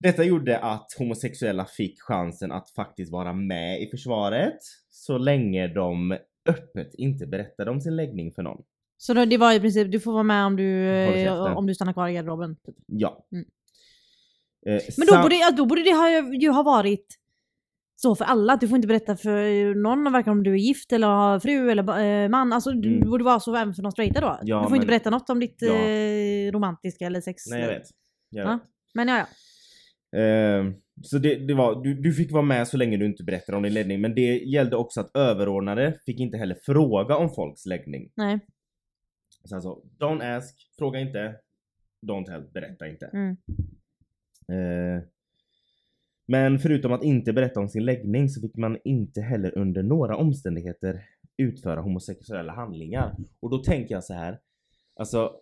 Detta 0.00 0.24
gjorde 0.24 0.58
att 0.58 0.86
homosexuella 0.98 1.64
fick 1.64 2.00
chansen 2.02 2.52
att 2.52 2.70
faktiskt 2.70 3.12
vara 3.12 3.32
med 3.32 3.82
i 3.82 3.90
försvaret 3.90 4.58
så 4.90 5.18
länge 5.18 5.68
de 5.68 6.16
öppet 6.48 6.94
inte 6.94 7.26
berättade 7.26 7.70
om 7.70 7.80
sin 7.80 7.96
läggning 7.96 8.32
för 8.32 8.42
någon. 8.42 8.62
Så 8.96 9.14
då, 9.14 9.24
det 9.24 9.36
var 9.38 9.52
i 9.52 9.60
princip, 9.60 9.92
du 9.92 10.00
får 10.00 10.12
vara 10.12 10.22
med 10.22 10.44
om 10.46 10.56
du, 10.56 10.88
eh, 10.90 11.56
om 11.56 11.66
du 11.66 11.74
stannar 11.74 11.92
kvar 11.92 12.08
i 12.08 12.12
garderoben. 12.14 12.56
Typ. 12.56 12.74
Ja. 12.86 13.26
Mm. 13.32 13.44
Eh, 14.66 14.82
Men 14.98 15.06
då 15.06 15.22
borde, 15.22 15.34
ja, 15.34 15.50
då 15.50 15.66
borde 15.66 15.82
det 15.82 15.92
ha, 15.92 16.10
ju 16.40 16.50
ha 16.50 16.62
varit 16.62 17.06
så 17.96 18.14
för 18.14 18.24
alla. 18.24 18.52
att 18.52 18.60
Du 18.60 18.68
får 18.68 18.76
inte 18.76 18.88
berätta 18.88 19.16
för 19.16 19.74
någon 19.74 20.12
varken 20.12 20.32
om 20.32 20.42
du 20.42 20.52
är 20.52 20.56
gift 20.56 20.92
eller 20.92 21.06
har 21.06 21.40
fru 21.40 21.70
eller 21.70 22.00
eh, 22.24 22.28
man. 22.28 22.52
Alltså 22.52 22.70
Mm. 22.70 23.00
det 23.00 23.06
borde 23.06 23.24
vara 23.24 23.40
så 23.40 23.56
även 23.56 23.74
för 23.74 23.82
de 23.82 23.92
straighta 23.92 24.20
då. 24.20 24.38
Ja, 24.42 24.56
du 24.58 24.62
får 24.62 24.70
men- 24.70 24.76
inte 24.76 24.86
berätta 24.86 25.10
något 25.10 25.30
om 25.30 25.40
ditt 25.40 25.56
Ja. 25.62 25.74
eh, 25.74 26.52
romantiska 26.52 27.06
eller 27.06 27.20
sex. 27.20 27.42
Nej 27.46 27.60
jag 27.60 27.68
vet. 27.68 27.82
Jag 28.30 28.46
Ja. 28.46 28.52
vet. 28.52 28.62
Men 28.94 29.08
ja, 29.08 29.18
ja. 29.18 29.26
Eh, 30.16 30.72
så 31.02 31.18
det, 31.18 31.46
det 31.46 31.54
var, 31.54 31.82
du, 31.82 31.94
du 31.94 32.12
fick 32.12 32.32
vara 32.32 32.42
med 32.42 32.68
så 32.68 32.76
länge 32.76 32.96
du 32.96 33.06
inte 33.06 33.24
berättade 33.24 33.56
om 33.56 33.62
din 33.62 33.74
läggning 33.74 34.00
men 34.00 34.14
det 34.14 34.38
gällde 34.38 34.76
också 34.76 35.00
att 35.00 35.16
överordnade 35.16 35.98
fick 36.06 36.20
inte 36.20 36.36
heller 36.36 36.56
fråga 36.62 37.16
om 37.16 37.30
folks 37.30 37.66
läggning. 37.66 38.10
Nej. 38.14 38.40
Så 39.44 39.54
alltså, 39.54 39.82
don't 39.98 40.36
ask, 40.36 40.56
fråga 40.78 41.00
inte, 41.00 41.36
don't 42.06 42.24
tell, 42.24 42.42
berätta 42.54 42.88
inte. 42.88 43.06
Mm. 43.06 43.36
Eh, 44.52 45.02
men 46.28 46.58
förutom 46.58 46.92
att 46.92 47.04
inte 47.04 47.32
berätta 47.32 47.60
om 47.60 47.68
sin 47.68 47.84
läggning 47.84 48.28
så 48.28 48.40
fick 48.40 48.56
man 48.56 48.78
inte 48.84 49.20
heller 49.20 49.58
under 49.58 49.82
några 49.82 50.16
omständigheter 50.16 51.04
utföra 51.36 51.80
homosexuella 51.80 52.52
handlingar. 52.52 53.16
Och 53.40 53.50
då 53.50 53.58
tänker 53.58 53.94
jag 53.94 54.04
så 54.04 54.14
här. 54.14 54.38
Alltså, 54.94 55.32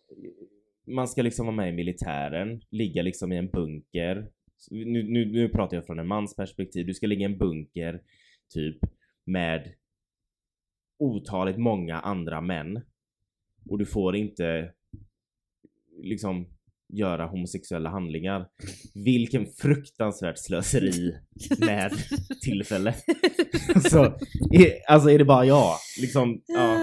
man 0.87 1.09
ska 1.09 1.23
liksom 1.23 1.47
vara 1.47 1.57
med 1.57 1.69
i 1.69 1.73
militären, 1.73 2.61
ligga 2.71 3.03
liksom 3.03 3.33
i 3.33 3.37
en 3.37 3.51
bunker 3.51 4.29
Nu, 4.71 5.03
nu, 5.03 5.33
nu 5.33 5.49
pratar 5.49 5.77
jag 5.77 5.87
från 5.87 5.99
en 5.99 6.07
mans 6.07 6.37
perspektiv. 6.37 6.87
Du 6.87 6.95
ska 6.95 7.07
ligga 7.07 7.23
i 7.23 7.33
en 7.33 7.39
bunker 7.39 8.01
typ 8.55 8.79
med 9.25 9.75
otaligt 10.99 11.59
många 11.59 12.01
andra 12.01 12.41
män. 12.41 12.83
Och 13.71 13.79
du 13.79 13.87
får 13.87 14.17
inte 14.17 14.73
liksom 16.03 16.47
göra 16.89 17.27
homosexuella 17.27 17.91
handlingar. 17.91 18.49
Vilken 18.95 19.47
fruktansvärt 19.47 20.39
slöseri 20.39 21.15
med 21.59 21.93
tillfälle. 22.43 22.95
alltså, 23.75 23.99
är, 24.53 24.91
alltså 24.93 25.11
är 25.11 25.19
det 25.19 25.25
bara 25.25 25.45
jag? 25.45 25.75
Liksom, 26.01 26.43
ja. 26.47 26.81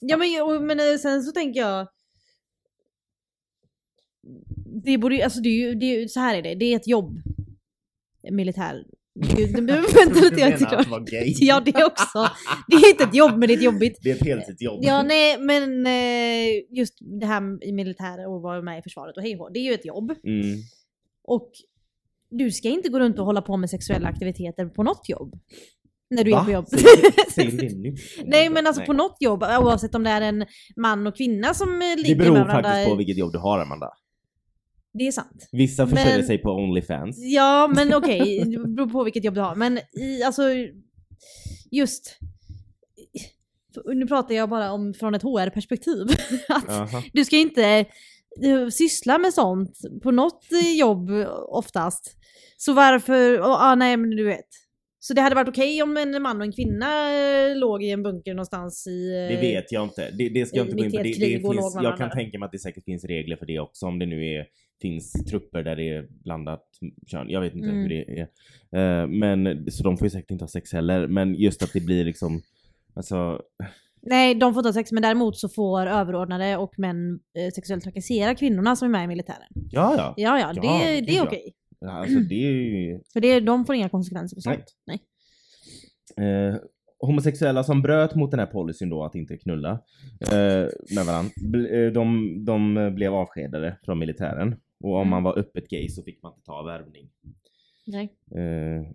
Ja 0.00 0.16
men, 0.16 0.66
men 0.66 0.98
sen 0.98 1.22
så 1.22 1.32
tänker 1.32 1.60
jag 1.60 1.88
det 4.84 4.98
borde 4.98 5.24
alltså 5.24 5.40
det 5.40 5.48
är 5.48 5.68
ju, 5.68 5.74
det 5.74 5.86
är 5.86 6.08
så 6.08 6.20
här 6.20 6.36
är 6.36 6.42
det, 6.42 6.54
det 6.54 6.64
är 6.72 6.76
ett 6.76 6.88
jobb. 6.88 7.18
Militär. 8.30 8.84
Gud, 9.36 9.52
men- 9.52 9.66
Vänta 9.66 10.20
lite, 10.20 10.40
jag 10.40 10.48
är 10.48 10.52
inte 10.52 10.64
klar. 10.64 11.04
Ja 11.40 11.60
det 11.60 11.84
också. 11.84 12.28
Det 12.68 12.76
är 12.76 12.90
inte 12.90 13.04
ett 13.04 13.14
jobb 13.14 13.30
men 13.38 13.40
det 13.40 13.54
är 13.54 13.56
ett 13.56 13.62
jobbigt. 13.62 13.98
Det 14.02 14.10
är 14.10 14.14
ett 14.14 14.26
heltidsjobb. 14.26 14.80
Ja 14.82 15.02
nej 15.02 15.38
men 15.38 15.86
eh, 15.86 16.76
just 16.78 16.94
det 17.20 17.26
här 17.26 17.64
i 17.64 17.72
militär 17.72 18.26
och 18.28 18.42
vara 18.42 18.62
med 18.62 18.78
i 18.78 18.82
försvaret 18.82 19.16
och 19.16 19.22
hej 19.22 19.38
det 19.54 19.58
är 19.58 19.64
ju 19.64 19.72
ett 19.74 19.84
jobb. 19.86 20.10
Mm. 20.24 20.58
Och 21.24 21.50
du 22.30 22.50
ska 22.50 22.68
inte 22.68 22.88
gå 22.88 22.98
runt 23.00 23.18
och 23.18 23.24
hålla 23.26 23.42
på 23.42 23.56
med 23.56 23.70
sexuella 23.70 24.08
aktiviteter 24.08 24.66
på 24.66 24.82
något 24.82 25.08
jobb. 25.08 25.34
När 26.10 26.24
du 26.24 26.30
är 26.30 26.36
Va? 26.36 26.44
på 26.44 26.50
jobb. 26.50 26.68
Säger, 26.68 27.30
säger 27.30 27.50
det 27.50 27.76
nu? 27.78 27.94
Nej 28.24 28.50
men 28.50 28.66
alltså 28.66 28.82
på 28.82 28.92
något 28.92 29.16
jobb, 29.20 29.42
oavsett 29.42 29.94
om 29.94 30.02
det 30.04 30.10
är 30.10 30.20
en 30.20 30.44
man 30.76 31.06
och 31.06 31.16
kvinna 31.16 31.54
som 31.54 31.68
eh, 31.82 31.96
ligger 31.96 32.08
Det 32.14 32.14
beror 32.24 32.32
med 32.34 32.46
varandra. 32.46 32.70
faktiskt 32.70 32.90
på 32.90 32.96
vilket 32.96 33.16
jobb 33.18 33.32
du 33.32 33.38
har 33.38 33.58
Amanda. 33.58 33.88
Det 34.92 35.06
är 35.06 35.12
sant. 35.12 35.48
Vissa 35.52 35.86
försörjer 35.86 36.16
Men- 36.16 36.26
sig 36.26 36.38
på 36.38 36.50
Onlyfans. 36.50 37.16
Ja 37.18 37.70
men 37.74 37.94
okej, 37.94 38.44
det 38.46 38.68
beror 38.68 38.86
på 38.86 39.04
vilket 39.04 39.24
jobb 39.24 39.34
du 39.34 39.40
har. 39.40 39.54
Men 39.54 39.78
i, 39.78 40.22
alltså 40.22 40.42
just 41.70 42.18
nu 43.94 44.06
pratar 44.06 44.34
jag 44.34 44.48
bara 44.48 44.72
om 44.72 44.94
från 44.94 45.14
ett 45.14 45.22
HR-perspektiv. 45.22 46.06
Att 46.48 46.68
Aha. 46.68 47.02
Du 47.12 47.24
ska 47.24 47.36
inte 47.36 47.84
syssla 48.72 49.18
med 49.18 49.34
sånt 49.34 49.78
på 50.02 50.10
något 50.10 50.46
jobb 50.78 51.10
oftast. 51.48 52.16
Så 52.56 52.72
varför, 52.72 53.40
oh, 53.40 53.62
ah, 53.62 53.74
nej 53.74 53.96
men 53.96 54.10
du 54.10 54.24
vet. 54.24 54.48
Så 55.04 55.14
det 55.14 55.20
hade 55.20 55.34
varit 55.34 55.48
okej 55.48 55.82
om 55.82 55.96
en 55.96 56.22
man 56.22 56.36
och 56.36 56.44
en 56.46 56.52
kvinna 56.52 56.86
eh, 57.14 57.56
låg 57.56 57.82
i 57.82 57.90
en 57.90 58.02
bunker 58.02 58.34
någonstans 58.34 58.86
i... 58.86 59.08
eh, 59.14 59.36
Det 59.36 59.40
vet 59.40 59.72
jag 59.72 59.82
inte. 59.84 60.10
Det, 60.10 60.28
det 60.28 60.46
ska 60.46 60.56
jag 60.56 60.66
inte 60.66 60.76
gå 60.76 60.84
in 60.84 60.90
på. 60.90 60.96
Det, 60.96 61.02
det 61.02 61.40
finns, 61.40 61.76
jag 61.82 61.96
kan 61.98 62.10
tänka 62.10 62.38
mig 62.38 62.46
att 62.46 62.52
det 62.52 62.58
säkert 62.58 62.84
finns 62.84 63.04
regler 63.04 63.36
för 63.36 63.46
det 63.46 63.58
också. 63.60 63.86
Om 63.86 63.98
det 63.98 64.06
nu 64.06 64.26
är, 64.26 64.46
finns 64.82 65.12
trupper 65.12 65.62
där 65.62 65.76
det 65.76 65.88
är 65.88 66.06
blandat 66.24 66.64
kön. 67.06 67.26
Jag 67.30 67.40
vet 67.40 67.54
inte 67.54 67.68
Mm. 67.68 67.80
hur 67.82 67.88
det 67.88 68.20
är. 68.20 69.00
Eh, 69.02 69.06
men, 69.08 69.70
så 69.70 69.82
de 69.82 69.96
får 69.98 70.06
ju 70.06 70.10
säkert 70.10 70.30
inte 70.30 70.42
ha 70.44 70.48
sex 70.48 70.72
heller. 70.72 71.06
Men 71.06 71.34
just 71.34 71.62
att 71.62 71.72
det 71.72 71.80
blir 71.80 72.04
liksom 72.04 72.42
Alltså, 72.94 73.40
Nej, 74.02 74.34
de 74.34 74.54
får 74.54 74.60
inte 74.60 74.68
ha 74.68 74.72
sex, 74.74 74.92
men 74.92 75.02
däremot 75.02 75.36
så 75.38 75.48
får 75.48 75.86
överordnade 75.86 76.56
och 76.56 76.78
män 76.78 77.20
eh, 77.38 77.52
sexuellt 77.54 77.84
trakassera 77.84 78.34
kvinnorna 78.34 78.76
som 78.76 78.88
är 78.88 78.92
med 78.92 79.04
i 79.04 79.06
militären. 79.06 79.48
ja 79.70 79.94
ja. 79.96 80.14
Ja, 80.16 80.38
ja, 80.40 80.52
det, 80.60 80.66
Ja, 80.66 80.84
det 80.84 81.00
gud, 81.00 81.08
är 81.16 81.22
okej. 81.26 81.54
Alltså 81.90 82.18
det 82.20 82.46
är 82.46 82.50
ju... 82.52 83.00
För 83.12 83.20
det, 83.20 83.40
de 83.40 83.64
får 83.66 83.74
inga 83.74 83.88
konsekvenser 83.88 84.40
för 84.42 84.50
Nej. 84.50 84.56
sånt. 84.58 84.76
Nej. 84.86 85.00
Eh, 86.28 86.56
homosexuella 86.98 87.64
som 87.64 87.82
bröt 87.82 88.14
mot 88.14 88.30
den 88.30 88.40
här 88.40 88.46
policyn 88.46 88.88
då 88.88 89.04
att 89.04 89.14
inte 89.14 89.36
knulla 89.36 89.70
eh, 90.32 90.68
med 90.94 91.04
varandra, 91.06 91.30
eh, 91.70 91.92
de, 91.92 92.34
de 92.44 92.92
blev 92.94 93.14
avskedade 93.14 93.78
från 93.84 93.98
militären. 93.98 94.54
Och 94.80 94.94
om 94.94 95.00
Mm. 95.00 95.10
man 95.10 95.22
var 95.22 95.38
öppet 95.38 95.68
gay 95.68 95.88
så 95.88 96.02
fick 96.02 96.22
man 96.22 96.32
inte 96.32 96.44
ta 96.46 96.62
värvning. 96.62 97.08
Nej. 97.86 98.12
Eh, 98.34 98.86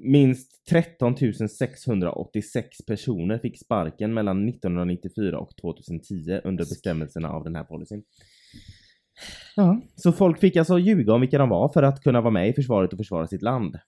minst 0.00 0.66
13 0.66 1.16
686 1.48 2.76
personer 2.86 3.38
fick 3.38 3.58
sparken 3.60 4.14
mellan 4.14 4.48
1994 4.48 5.38
och 5.38 5.56
2010 5.56 6.40
under 6.44 6.64
bestämmelserna 6.64 7.28
av 7.30 7.44
den 7.44 7.56
här 7.56 7.64
policyn. 7.64 8.02
Ja, 9.56 9.80
så 9.96 10.12
folk 10.12 10.38
fick 10.40 10.56
alltså 10.56 10.78
ljuga 10.78 11.12
om 11.12 11.20
vilka 11.20 11.38
de 11.38 11.48
var 11.48 11.68
för 11.72 11.82
att 11.82 12.02
kunna 12.02 12.20
vara 12.20 12.30
med 12.30 12.48
i 12.48 12.52
försvaret 12.52 12.92
och 12.92 12.98
försvara 12.98 13.26
sitt 13.26 13.42
land. 13.42 13.78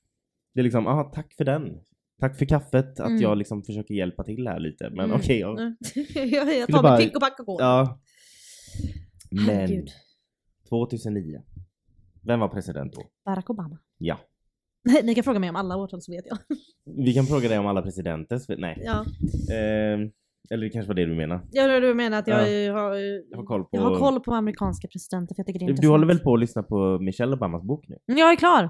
Det 0.54 0.60
är 0.60 0.64
liksom, 0.64 0.86
ah, 0.86 1.04
tack 1.04 1.32
för 1.36 1.44
den. 1.44 1.78
Tack 2.20 2.38
för 2.38 2.44
kaffet, 2.46 3.00
att 3.00 3.08
Mm. 3.08 3.22
jag 3.22 3.38
liksom 3.38 3.62
försöker 3.62 3.94
hjälpa 3.94 4.24
till 4.24 4.48
här 4.48 4.60
lite. 4.60 4.90
Men 4.90 5.04
Mm. 5.04 5.16
okej. 5.16 5.42
Mm. 5.42 5.76
jag 6.14 6.54
jag 6.58 6.68
tar 6.68 6.82
bara- 6.82 6.96
mitt 6.98 7.06
pick 7.06 7.16
och 7.16 7.22
pack 7.22 7.40
och 7.40 7.46
går. 7.46 7.60
ja. 7.62 8.00
Men 9.30 9.44
Herregud. 9.44 9.88
2009. 10.68 11.42
Vem 12.26 12.40
var 12.40 12.48
president 12.48 12.92
då? 12.92 13.02
Barack 13.24 13.50
Obama. 13.50 13.78
Ja. 13.98 14.20
Ni 15.02 15.14
kan 15.14 15.24
fråga 15.24 15.38
mig 15.38 15.50
om 15.50 15.56
alla 15.56 15.76
årtal 15.76 16.02
så 16.02 16.12
vet 16.12 16.24
jag. 16.26 16.38
Vi 17.04 17.14
kan 17.14 17.26
fråga 17.26 17.48
dig 17.48 17.58
om 17.58 17.66
alla 17.66 17.82
presidenter. 17.82 18.40
Nej. 18.58 18.82
Ja. 18.84 19.00
Eh, 19.54 19.98
eller 20.50 20.64
det 20.64 20.70
kanske 20.70 20.88
var 20.88 20.94
det 20.94 21.06
du 21.06 21.14
menar. 21.14 21.40
Jag 21.52 21.82
du 21.82 21.94
menar 21.94 22.18
att 22.18 22.26
jag, 22.28 22.52
Ja. 22.52 22.72
har, 22.72 22.94
Jag 23.30 23.36
har 23.38 23.44
koll 23.44 23.62
på... 23.64 23.68
jag 23.72 23.80
har 23.82 23.98
koll 23.98 24.20
på 24.20 24.32
amerikanska 24.34 24.88
presidenter 24.88 25.34
för 25.34 25.40
jag 25.40 25.46
tycker 25.46 25.58
det 25.58 25.64
är 25.64 25.66
Du 25.66 25.70
intressant. 25.72 25.90
håller 25.92 26.06
väl 26.06 26.18
på 26.18 26.34
att 26.34 26.40
lyssna 26.40 26.62
på 26.62 26.98
Michelle 26.98 27.36
Obamas 27.36 27.62
bok 27.62 27.84
nu? 27.88 27.96
Jag 28.06 28.32
är 28.32 28.36
klar! 28.36 28.64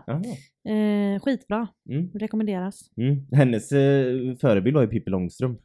Eh, 0.68 1.20
skitbra. 1.22 1.68
Mm. 1.90 2.10
Rekommenderas. 2.14 2.80
Mm. 2.96 3.26
Hennes 3.32 3.72
eh, 3.72 4.36
förebild 4.40 4.74
var 4.76 4.82
ju 4.82 4.88
Pippi 4.88 5.10
Långstrump. 5.10 5.60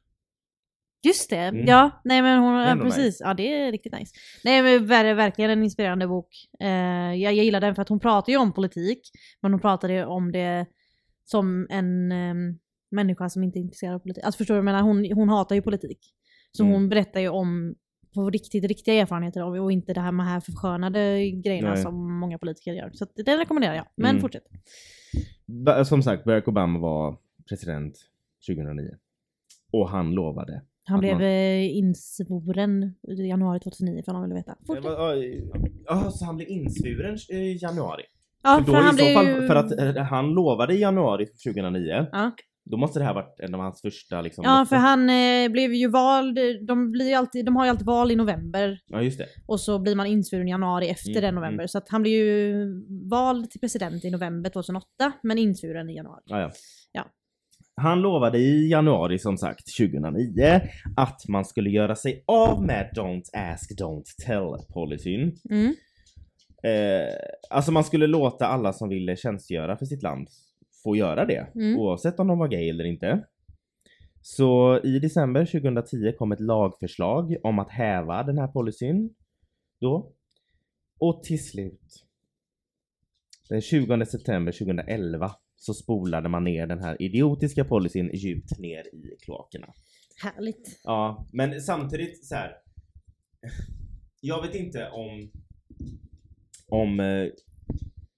Just 1.06 1.30
det, 1.30 1.36
Mm. 1.38 1.66
ja. 1.68 2.02
Nej 2.04 2.22
men 2.22 2.40
hon, 2.40 2.54
ja, 2.56 2.76
precis. 2.84 3.18
Ja 3.20 3.34
det 3.34 3.54
är 3.54 3.72
riktigt 3.72 3.94
nice. 4.00 4.12
Nej 4.44 4.62
men 4.64 4.88
ver- 4.88 5.14
verkligen 5.16 5.52
en 5.52 5.64
inspirerande 5.64 6.08
bok. 6.08 6.28
Eh, 6.60 6.68
jag, 6.70 7.34
jag 7.34 7.46
gillar 7.46 7.62
den 7.62 7.76
för 7.76 7.82
att 7.82 7.90
hon 7.90 8.00
pratar 8.00 8.32
ju 8.32 8.38
om 8.40 8.54
politik, 8.54 9.00
men 9.42 9.52
hon 9.54 9.62
pratade 9.62 10.06
om 10.06 10.32
det 10.32 10.66
som 11.26 11.68
en 11.70 12.12
ehm, 12.12 12.58
människa 12.92 13.30
som 13.30 13.44
inte 13.44 13.60
är 13.60 13.62
intresserad 13.62 13.96
av 13.96 14.00
politik. 14.00 14.24
Alltså 14.24 14.38
förstår 14.38 14.54
du? 14.54 14.58
Jag 14.58 14.66
menar, 14.66 14.82
hon, 14.82 15.12
hon 15.14 15.30
hatar 15.30 15.56
ju 15.56 15.62
politik. 15.62 16.00
Så 16.52 16.64
Mm. 16.64 16.74
hon 16.74 16.90
berättar 16.90 17.20
ju 17.20 17.30
om 17.30 17.76
på 18.16 18.30
riktigt 18.30 18.64
riktiga 18.64 18.94
erfarenheter 19.02 19.42
av 19.42 19.54
och 19.54 19.72
inte 19.72 19.94
det 19.94 20.02
här 20.02 20.12
med 20.12 20.26
här 20.26 20.40
förskönade 20.40 21.30
grejerna 21.32 21.70
Nej. 21.74 21.78
som 21.84 22.20
många 22.20 22.38
politiker 22.38 22.74
gör. 22.74 22.90
Så 22.94 23.06
den 23.26 23.38
rekommenderar 23.38 23.76
jag. 23.76 23.86
Men 23.96 24.10
Mm. 24.10 24.22
fortsätt. 24.22 24.44
Som 25.88 26.04
sagt, 26.04 26.24
Barack 26.24 26.48
Obama 26.48 26.80
var 26.80 27.18
president 27.50 27.98
2009. 28.48 28.96
Och 29.74 29.90
han 29.90 30.12
lovade. 30.12 30.62
Han 30.88 31.00
blev 31.00 31.14
man- 31.14 31.24
eh, 31.24 31.78
insvoren 31.78 32.96
i 33.08 33.14
januari 33.28 33.60
2009 33.60 34.04
för 34.06 34.12
han 34.14 34.22
vill 34.24 34.34
veta. 34.34 34.56
Fortsätt. 34.68 34.86
Ja, 35.86 36.12
så 36.12 36.26
han 36.26 36.36
blev 36.36 36.50
insvuren 36.50 37.18
i 37.30 37.58
januari? 37.62 38.04
Ja, 38.44 38.58
för, 38.66 38.72
för, 38.74 38.82
han 38.82 38.96
blev 38.96 39.14
fall, 39.14 39.28
ju... 39.28 39.48
för 39.48 39.56
att 39.56 39.80
eh, 39.98 40.04
han 40.04 40.30
lovade 40.34 40.74
i 40.74 40.80
januari 40.82 41.26
2009. 41.26 42.06
Ja. 42.12 42.32
Då 42.66 42.78
måste 42.78 43.00
det 43.00 43.06
här 43.06 43.14
varit 43.14 43.40
en 43.40 43.54
av 43.56 43.62
hans 43.62 43.82
första 43.82 44.22
liksom, 44.22 44.44
Ja, 44.44 44.66
för 44.70 44.76
han 44.76 45.10
eh, 45.10 45.52
blev 45.52 45.74
ju 45.74 45.88
vald, 45.88 46.40
de, 46.68 46.92
blir 46.92 47.08
ju 47.08 47.14
alltid, 47.14 47.46
de 47.46 47.56
har 47.56 47.66
ju 47.66 47.70
alltid 47.70 47.86
val 47.86 48.12
i 48.12 48.16
november 48.16 48.80
Ja, 48.88 49.02
just 49.02 49.18
det. 49.18 49.26
och 49.48 49.60
så 49.60 49.80
blir 49.80 49.96
man 49.96 50.08
insvuren 50.08 50.48
i 50.48 50.52
januari 50.52 50.90
efter 50.90 51.10
Mm, 51.12 51.22
den 51.22 51.36
november. 51.36 51.68
Så 51.68 51.78
att 51.78 51.90
han 51.90 52.02
blev 52.02 52.14
ju 52.14 52.66
vald 53.10 53.50
till 53.52 53.60
president 53.60 54.06
i 54.06 54.12
november 54.12 54.50
2008, 54.50 54.88
men 55.24 55.38
insvuren 55.38 55.90
i 55.90 55.96
januari. 55.96 56.22
Ja, 56.26 56.40
ja. 56.42 56.52
Ja. 56.92 57.06
Han 57.82 58.02
lovade 58.02 58.38
i 58.38 58.70
januari 58.70 59.20
som 59.20 59.38
sagt 59.38 59.78
2009 59.78 60.62
att 60.98 61.28
man 61.28 61.46
skulle 61.46 61.70
göra 61.70 61.96
sig 61.96 62.24
av 62.28 62.64
med 62.64 62.90
Don't 62.96 63.30
ask, 63.34 63.72
don't 63.80 64.06
tell 64.26 64.74
policyn. 64.74 65.38
Mm. 65.50 65.76
Eh, 66.64 67.14
alltså 67.50 67.72
man 67.72 67.84
skulle 67.84 68.08
låta 68.08 68.48
alla 68.48 68.74
som 68.74 68.90
ville 68.90 69.16
tjänstgöra 69.16 69.78
för 69.78 69.86
sitt 69.86 70.04
land 70.04 70.28
få 70.86 70.96
göra 70.96 71.26
det. 71.26 71.48
Mm. 71.56 71.80
Oavsett 71.80 72.20
om 72.20 72.28
de 72.28 72.40
var 72.40 72.48
gay 72.48 72.70
eller 72.70 72.84
inte. 72.84 73.26
Så 74.22 74.80
i 74.84 75.00
december 75.00 75.46
2010 75.46 76.12
kom 76.18 76.32
ett 76.32 76.40
lagförslag 76.40 77.36
om 77.44 77.60
att 77.60 77.70
häva 77.70 78.24
den 78.24 78.38
här 78.38 78.48
policyn. 78.48 79.16
Då. 79.82 80.14
Och 81.00 81.24
till 81.24 81.46
slut. 81.46 82.06
Den 83.50 83.62
20 83.62 84.06
september 84.06 84.52
2011 84.52 85.32
så 85.56 85.74
spolade 85.74 86.30
man 86.30 86.44
ner 86.44 86.68
den 86.68 86.80
här 86.80 87.02
idiotiska 87.02 87.66
policyn 87.66 88.10
djupt 88.14 88.60
ner 88.60 88.96
i 88.96 89.18
kloakerna. 89.26 89.74
Härligt. 90.24 90.80
Ja, 90.84 91.28
men 91.34 91.62
samtidigt 91.62 92.26
så 92.26 92.36
här. 92.36 92.52
Jag 94.22 94.42
vet 94.42 94.56
inte 94.56 94.90
om 94.90 95.32
om 96.68 97.00
eh, 97.00 97.28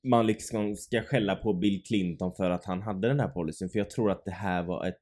man 0.09 0.27
liksom 0.27 0.75
ska 0.75 1.01
skälla 1.03 1.35
på 1.35 1.53
Bill 1.53 1.83
Clinton 1.87 2.31
för 2.37 2.49
att 2.49 2.65
han 2.65 2.81
hade 2.81 3.07
den 3.07 3.19
här 3.19 3.27
policyn 3.29 3.69
för 3.69 3.79
jag 3.79 3.89
tror 3.89 4.11
att 4.11 4.25
det 4.25 4.31
här 4.31 4.63
var 4.63 4.85
ett 4.87 4.99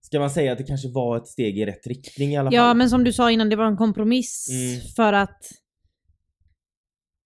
Ska 0.00 0.18
man 0.20 0.30
säga 0.30 0.52
att 0.52 0.58
det 0.58 0.64
kanske 0.64 0.88
var 0.88 1.16
ett 1.16 1.26
steg 1.26 1.58
i 1.58 1.66
rätt 1.66 1.86
riktning 1.86 2.30
i 2.32 2.36
alla 2.36 2.52
Ja, 2.52 2.62
fall? 2.62 2.76
men 2.76 2.90
som 2.90 3.04
du 3.04 3.12
sa 3.12 3.30
innan, 3.30 3.48
det 3.48 3.56
var 3.56 3.66
en 3.66 3.76
kompromiss 3.76 4.48
Mm. 4.50 4.80
för 4.96 5.12
att 5.12 5.38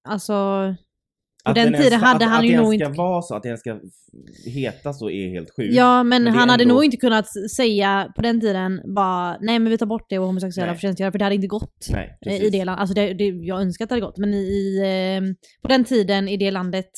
Alltså, 0.08 0.34
På 1.48 1.54
den 1.54 1.82
tiden 1.82 2.00
hade 2.00 2.24
att, 2.24 2.30
han 2.30 2.38
att 2.40 2.46
ju 2.50 2.56
nog 2.56 2.64
ens 2.74 2.80
ska 2.80 2.88
inte... 2.88 2.98
vara 2.98 3.22
så, 3.22 3.34
att 3.34 3.42
det 3.42 3.48
ens 3.48 3.60
ska 3.60 3.80
heta 4.44 4.92
så 4.92 5.10
är 5.10 5.28
helt 5.28 5.50
sjukt. 5.56 5.74
Ja 5.74 6.02
men, 6.02 6.24
Men 6.24 6.32
han 6.32 6.48
hade 6.48 6.62
ändå- 6.62 6.74
nog 6.74 6.84
inte 6.84 6.96
kunnat 6.96 7.50
säga 7.50 8.12
på 8.16 8.22
den 8.22 8.40
tiden 8.40 8.82
bara 8.94 9.38
nej 9.40 9.58
men 9.58 9.70
vi 9.70 9.78
tar 9.78 9.86
bort 9.86 10.06
det 10.08 10.18
och 10.18 10.26
homosexuella 10.26 10.74
får 10.74 10.80
tjänstgöra 10.80 11.12
för 11.12 11.18
det 11.18 11.24
hade 11.24 11.34
inte 11.34 11.46
gått. 11.46 11.86
Nej, 11.90 12.18
eh, 12.26 12.32
I 12.32 12.38
precis. 12.38 12.52
det 12.52 12.64
landet. 12.64 12.80
Alltså 12.80 12.94
det, 12.94 13.14
det, 13.14 13.24
jag 13.24 13.60
önskar 13.60 13.84
att 13.84 13.88
det 13.88 13.94
hade 13.94 14.06
gått 14.06 14.18
men 14.18 14.34
i, 14.34 14.36
i, 14.36 14.78
eh, 14.78 15.34
på 15.62 15.68
den 15.68 15.84
tiden 15.84 16.28
i 16.28 16.36
det 16.36 16.50
landet 16.50 16.90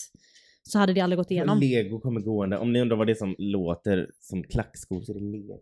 så 0.63 0.79
hade 0.79 0.93
det 0.93 1.01
aldrig 1.01 1.17
gått 1.19 1.31
igenom. 1.31 1.61
Lego 1.61 2.01
kommer 2.01 2.21
gående. 2.21 2.59
Om 2.59 2.73
ni 2.73 2.81
undrar 2.81 2.97
vad 2.97 3.07
det 3.07 3.13
är 3.13 3.15
som 3.15 3.35
låter 3.39 4.07
som 4.21 4.43
klackskor 4.43 5.03
så 5.03 5.13
är 5.13 5.15
det 5.15 5.39
lego. 5.39 5.61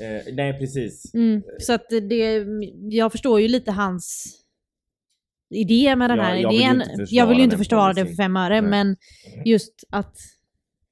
Eh, 0.00 0.34
nej 0.34 0.58
precis. 0.58 1.14
Mm, 1.14 1.42
så 1.58 1.72
att 1.72 1.86
det, 2.08 2.46
jag 2.90 3.12
förstår 3.12 3.40
ju 3.40 3.48
lite 3.48 3.70
hans 3.70 4.38
idé 5.52 5.96
med 5.96 6.10
den 6.10 6.20
här 6.20 6.36
jag 6.36 6.54
idén. 6.54 6.82
inte 6.82 7.14
jag 7.14 7.26
vill 7.26 7.38
ju 7.38 7.44
inte 7.44 7.58
försvara 7.58 7.92
det 7.92 8.06
för 8.06 8.14
fem 8.14 8.36
öre 8.36 8.60
Nej. 8.60 8.70
men 8.70 8.96
just 9.44 9.84
att 9.90 10.16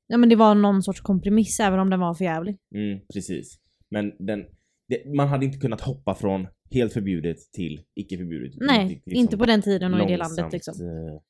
ja, 0.07 0.17
men 0.17 0.29
det 0.29 0.37
var 0.37 0.55
någon 0.55 0.83
sorts 0.83 1.01
kompromiss 1.01 1.61
även 1.61 1.79
om 1.79 1.91
den 1.91 2.01
var 2.01 2.15
för 2.15 2.25
jävlig. 2.25 2.59
Mm, 2.75 3.01
precis. 3.15 3.59
Men 3.89 4.13
den, 4.19 4.45
det, 4.89 5.15
man 5.15 5.29
hade 5.29 5.45
inte 5.45 5.59
kunnat 5.59 5.81
hoppa 5.81 6.15
från 6.15 6.47
helt 6.71 6.93
förbjudet 6.93 7.37
till 7.53 7.81
icke 7.95 8.17
förbjudet. 8.17 8.53
Nej, 8.61 8.89
Liksom 8.89 9.13
inte 9.13 9.37
på 9.37 9.47
den 9.47 9.63
tiden 9.63 9.95
och 9.95 10.01
i 10.01 10.13
det 10.13 10.17
landet 10.17 10.53
liksom. 10.53 10.87
eh, 10.87 11.21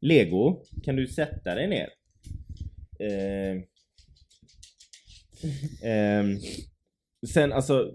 Lego, 0.00 0.62
kan 0.84 0.96
du 0.96 1.06
sätta 1.06 1.54
dig 1.54 1.68
ner? 1.68 1.88
Eh, 3.00 3.62
ehm, 5.90 6.38
sen 7.26 7.52
alltså, 7.52 7.92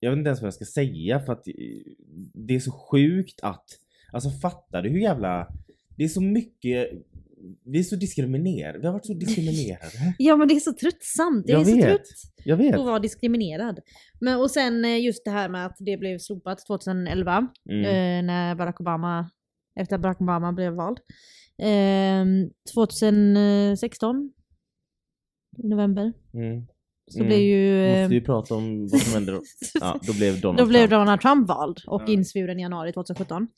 jag 0.00 0.10
vet 0.10 0.18
inte 0.18 0.28
ens 0.28 0.40
vad 0.40 0.46
jag 0.46 0.54
ska 0.54 0.64
säga 0.64 1.20
för 1.20 1.32
att 1.32 1.48
eh, 1.48 1.54
det 2.34 2.54
är 2.54 2.60
så 2.60 2.72
sjukt 2.72 3.40
att, 3.42 3.64
alltså 4.12 4.30
fattar 4.30 4.82
du 4.82 4.88
hur 4.88 4.98
jävla, 5.00 5.48
det 5.96 6.04
är 6.04 6.08
så 6.08 6.20
mycket, 6.20 6.90
vi 7.64 7.78
är 7.78 7.82
så 7.82 7.96
diskriminerade, 7.96 8.78
vi 8.78 8.86
har 8.86 8.92
varit 8.92 9.06
så 9.06 9.14
diskriminerade. 9.14 9.90
Ja 10.18 10.36
men 10.36 10.48
det 10.48 10.54
är 10.54 10.60
så 10.60 10.72
tröttsamt. 10.72 11.48
Jag, 11.48 11.60
Jag 11.60 11.68
är 11.68 11.70
så 11.70 11.76
vet. 11.76 11.84
trött 11.86 12.06
Jag 12.44 12.56
vet. 12.56 12.74
på 12.74 12.80
att 12.80 12.86
vara 12.86 12.98
diskriminerad. 12.98 13.80
Men, 14.20 14.40
och 14.40 14.50
sen 14.50 14.84
eh, 14.84 15.00
just 15.00 15.24
det 15.24 15.30
här 15.30 15.48
med 15.48 15.66
att 15.66 15.76
det 15.78 15.96
blev 15.96 16.18
slopat 16.18 16.66
2011 16.66 17.48
Mm. 17.70 17.84
eh, 17.84 18.26
när 18.26 18.54
Barack 18.54 18.80
Obama, 18.80 19.30
efter 19.80 19.96
att 19.96 20.02
Barack 20.02 20.20
Obama 20.20 20.52
blev 20.52 20.72
vald. 20.72 20.98
Eh, 21.58 22.24
2016 22.74 24.32
i 25.58 25.68
november 25.68 26.12
Mm. 26.34 26.66
Så 27.12 27.18
Mm. 27.18 27.28
blev 27.28 27.38
ju... 27.40 27.84
eh, 27.86 28.00
Måste 28.00 28.14
ju 28.14 28.20
prata 28.20 28.54
om 28.54 28.88
vad 28.88 29.00
som 29.00 29.12
hände 29.14 29.32
då. 29.32 29.42
Ja, 29.80 29.98
då 30.02 30.12
blev 30.12 30.40
Donald 30.40 30.58
Då 30.58 30.66
blev 30.66 30.78
Trump. 30.80 30.90
Donald 30.90 31.20
Trump 31.20 31.48
vald 31.48 31.80
och 31.86 32.02
Ja. 32.06 32.12
insvuren 32.12 32.58
i 32.58 32.62
januari 32.62 32.92
2017. 32.92 33.48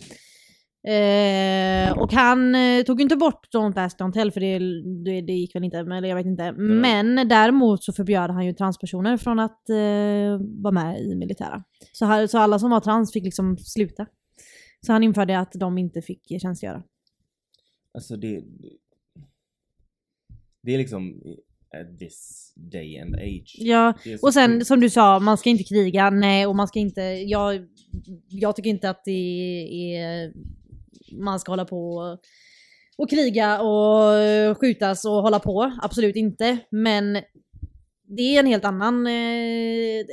Eh, 0.88 1.98
och 1.98 2.12
han 2.12 2.54
eh, 2.54 2.82
tog 2.84 3.00
inte 3.00 3.16
bort 3.16 3.48
Don't 3.54 3.84
Ask 3.84 3.98
Don't 3.98 4.12
Tell 4.12 4.32
för 4.32 4.40
det, 4.40 4.58
det, 5.04 5.20
det 5.20 5.32
gick 5.32 5.54
väl 5.54 5.64
inte, 5.64 5.78
eller 5.78 6.08
jag 6.08 6.16
vet 6.16 6.26
inte. 6.26 6.52
Men 6.52 7.28
däremot 7.28 7.84
så 7.84 7.92
förbjöd 7.92 8.30
han 8.30 8.46
ju 8.46 8.52
transpersoner 8.52 9.16
från 9.16 9.38
att 9.38 9.68
eh, 9.70 10.40
vara 10.62 10.72
med 10.72 11.00
i 11.00 11.14
militära. 11.14 11.64
Så, 11.92 12.04
här, 12.04 12.26
så 12.26 12.38
alla 12.38 12.58
som 12.58 12.70
var 12.70 12.80
trans 12.80 13.12
fick 13.12 13.24
liksom 13.24 13.56
sluta. 13.58 14.06
Så 14.86 14.92
han 14.92 15.02
införde 15.02 15.38
att 15.38 15.52
de 15.52 15.78
inte 15.78 16.02
fick 16.02 16.40
tjänstgöra. 16.42 16.82
Alltså 17.94 18.16
det... 18.16 18.42
Det 20.62 20.74
är 20.74 20.78
liksom 20.78 21.22
at 21.80 21.98
this 21.98 22.52
day 22.56 22.98
and 22.98 23.14
age. 23.14 23.54
Ja, 23.58 23.94
och 24.22 24.34
sen 24.34 24.50
sjukt. 24.52 24.66
som 24.66 24.80
du 24.80 24.90
sa, 24.90 25.18
man 25.18 25.38
ska 25.38 25.50
inte 25.50 25.64
kriga, 25.64 26.10
nej, 26.10 26.46
och 26.46 26.56
man 26.56 26.68
ska 26.68 26.78
inte, 26.78 27.00
jag, 27.02 27.60
jag 28.28 28.56
tycker 28.56 28.70
inte 28.70 28.90
att 28.90 29.02
det 29.04 29.10
är, 29.96 30.32
man 31.24 31.40
ska 31.40 31.52
hålla 31.52 31.64
på 31.64 31.88
och, 31.94 32.18
och 32.98 33.10
kriga 33.10 33.60
och 33.62 34.58
skjutas 34.60 35.04
och 35.04 35.12
hålla 35.22 35.38
på, 35.38 35.72
absolut 35.82 36.16
inte, 36.16 36.58
men 36.70 37.12
det 38.16 38.22
är 38.22 38.40
en 38.40 38.46
helt 38.46 38.64
annan, 38.64 39.06
eh, 39.06 39.12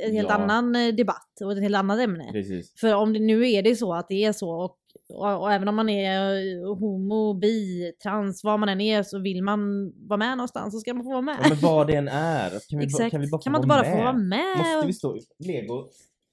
en 0.06 0.12
helt 0.12 0.28
Ja. 0.28 0.34
annan 0.34 0.76
eh, 0.76 0.94
debatt 0.94 1.40
och 1.44 1.52
ett 1.52 1.62
helt 1.62 1.76
annat 1.76 2.00
ämne. 2.00 2.28
Precis. 2.32 2.72
För 2.80 2.94
om 2.94 3.12
det 3.12 3.18
nu 3.20 3.50
är 3.50 3.62
det 3.62 3.76
så 3.76 3.94
att 3.94 4.06
det 4.08 4.24
är 4.24 4.32
så 4.32 4.50
och, 4.50 4.76
och, 5.10 5.40
och 5.42 5.52
även 5.52 5.68
om 5.68 5.76
man 5.76 5.88
är 5.88 6.34
eh, 6.34 6.74
homo, 6.78 7.34
bi, 7.34 7.92
trans, 8.02 8.44
vad 8.44 8.60
man 8.60 8.68
än 8.68 8.80
är 8.80 9.02
så 9.02 9.18
vill 9.18 9.42
man 9.42 9.92
vara 10.08 10.18
med 10.18 10.36
någonstans 10.36 10.74
så 10.74 10.80
ska 10.80 10.94
man 10.94 11.04
få 11.04 11.10
vara 11.10 11.20
med. 11.22 11.36
Ja, 11.42 11.48
men 11.48 11.58
vad 11.58 11.86
det 11.86 11.94
än 11.96 12.08
är. 12.08 12.50
Kan 12.50 12.60
vi, 12.68 12.76
bara- 12.76 12.84
Exakt. 12.84 13.10
kan 13.10 13.20
vi 13.20 13.26
bara 13.30 13.42
kan 13.42 13.52
man 13.52 13.58
inte 13.58 13.68
bara 13.68 13.82
med? 13.82 13.92
få 13.92 13.98
vara 13.98 14.12
med? 14.12 14.58
Måste 14.58 14.86
vi 14.86 14.92
stå... 14.92 15.18
Lego, 15.38 15.88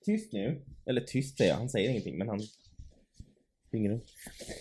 tyst 0.05 0.33
nu. 0.33 0.61
Eller 0.85 1.01
tyst 1.01 1.37
säger 1.37 1.51
jag, 1.51 1.57
han 1.57 1.69
säger 1.69 1.89
ingenting 1.89 2.17
men 2.17 2.27
han... 2.29 2.39
Fingrar. 3.71 3.99